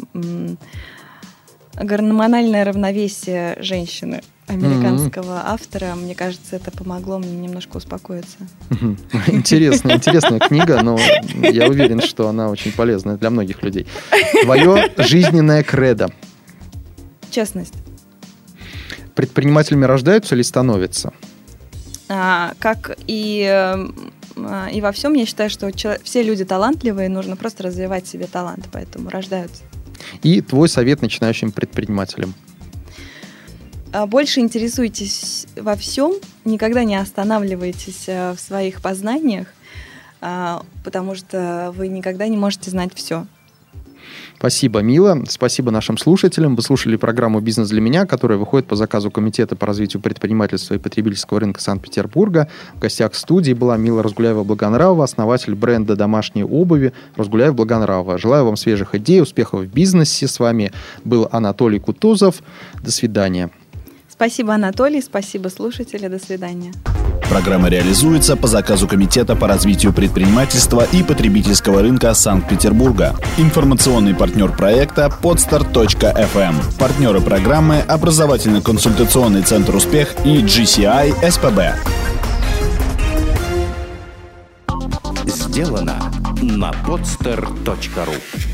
«Гормональное 1.74 2.64
равновесие 2.64 3.57
женщины» 3.61 4.22
американского 4.46 5.38
mm-hmm. 5.38 5.52
автора. 5.52 5.94
Мне 5.94 6.14
кажется, 6.14 6.57
это 6.57 6.70
помогло 6.70 7.18
мне 7.18 7.35
немножко 7.35 7.78
успокоиться. 7.78 8.38
Интересная, 9.26 9.96
интересная 9.96 10.38
книга, 10.38 10.83
но 10.83 10.98
я 11.40 11.68
уверен, 11.68 12.00
что 12.00 12.28
она 12.28 12.50
очень 12.50 12.72
полезная 12.72 13.16
для 13.16 13.30
многих 13.30 13.62
людей. 13.62 13.87
Твое 14.42 14.92
жизненное 14.98 15.62
кредо. 15.62 16.11
Честность. 17.30 17.74
Предпринимателями 19.14 19.85
рождаются 19.85 20.35
или 20.35 20.42
становятся? 20.42 21.12
А, 22.09 22.52
как 22.59 22.96
и, 23.07 23.76
и 24.36 24.80
во 24.80 24.92
всем, 24.92 25.14
я 25.14 25.26
считаю, 25.26 25.50
что 25.50 25.70
все 26.02 26.22
люди 26.22 26.44
талантливые, 26.44 27.08
нужно 27.08 27.36
просто 27.36 27.62
развивать 27.62 28.06
себе 28.06 28.26
талант, 28.26 28.68
поэтому 28.72 29.10
рождаются. 29.10 29.62
И 30.22 30.40
твой 30.40 30.68
совет 30.68 31.02
начинающим 31.02 31.52
предпринимателям? 31.52 32.34
А, 33.92 34.06
больше 34.06 34.40
интересуйтесь 34.40 35.46
во 35.56 35.76
всем, 35.76 36.14
никогда 36.44 36.82
не 36.82 36.96
останавливайтесь 36.96 38.04
э, 38.08 38.32
в 38.32 38.40
своих 38.40 38.82
познаниях, 38.82 39.46
а, 40.20 40.64
потому 40.82 41.14
что 41.14 41.72
вы 41.76 41.86
никогда 41.86 42.26
не 42.26 42.36
можете 42.36 42.70
знать 42.70 42.92
все. 42.94 43.26
Спасибо, 44.38 44.80
Мила. 44.80 45.22
Спасибо 45.28 45.70
нашим 45.70 45.96
слушателям. 45.96 46.56
Вы 46.56 46.62
слушали 46.62 46.96
программу 46.96 47.40
«Бизнес 47.40 47.70
для 47.70 47.80
меня», 47.80 48.04
которая 48.04 48.36
выходит 48.36 48.66
по 48.66 48.76
заказу 48.76 49.10
Комитета 49.10 49.56
по 49.56 49.66
развитию 49.66 50.02
предпринимательства 50.02 50.74
и 50.74 50.78
потребительского 50.78 51.40
рынка 51.40 51.60
Санкт-Петербурга. 51.60 52.48
В 52.74 52.80
гостях 52.80 53.14
студии 53.14 53.52
была 53.52 53.76
Мила 53.76 54.02
Разгуляева-Благонравова, 54.02 55.04
основатель 55.04 55.54
бренда 55.54 55.96
домашней 55.96 56.44
обуви 56.44 56.92
Разгуляев-Благонравова. 57.16 58.18
Желаю 58.18 58.44
вам 58.44 58.56
свежих 58.56 58.94
идей, 58.94 59.22
успехов 59.22 59.62
в 59.62 59.66
бизнесе. 59.66 60.28
С 60.28 60.38
вами 60.38 60.72
был 61.04 61.28
Анатолий 61.30 61.78
Кутузов. 61.78 62.42
До 62.82 62.90
свидания. 62.90 63.50
Спасибо, 64.14 64.55
Анатолий. 64.55 65.03
Спасибо, 65.03 65.48
слушатели. 65.48 66.07
До 66.07 66.20
свидания. 66.20 66.72
Программа 67.29 67.68
реализуется 67.68 68.37
по 68.37 68.46
заказу 68.46 68.87
Комитета 68.87 69.35
по 69.35 69.48
развитию 69.48 69.92
предпринимательства 69.92 70.87
и 70.92 71.03
потребительского 71.03 71.83
рынка 71.83 72.14
Санкт-Петербурга. 72.14 73.16
Информационный 73.38 74.14
партнер 74.14 74.53
проекта 74.53 75.11
podstar.fm. 75.20 76.40
Эм. 76.40 76.55
Партнеры 76.79 77.20
программы– 77.20 77.81
образовательно-консультационный 77.88 79.42
центр 79.42 79.74
«Успех» 79.74 80.14
и 80.24 80.42
GCI 80.42 81.29
СПБ. 81.29 81.74
Сделано 85.27 85.98
на 86.40 86.70
podster.ru 86.87 88.53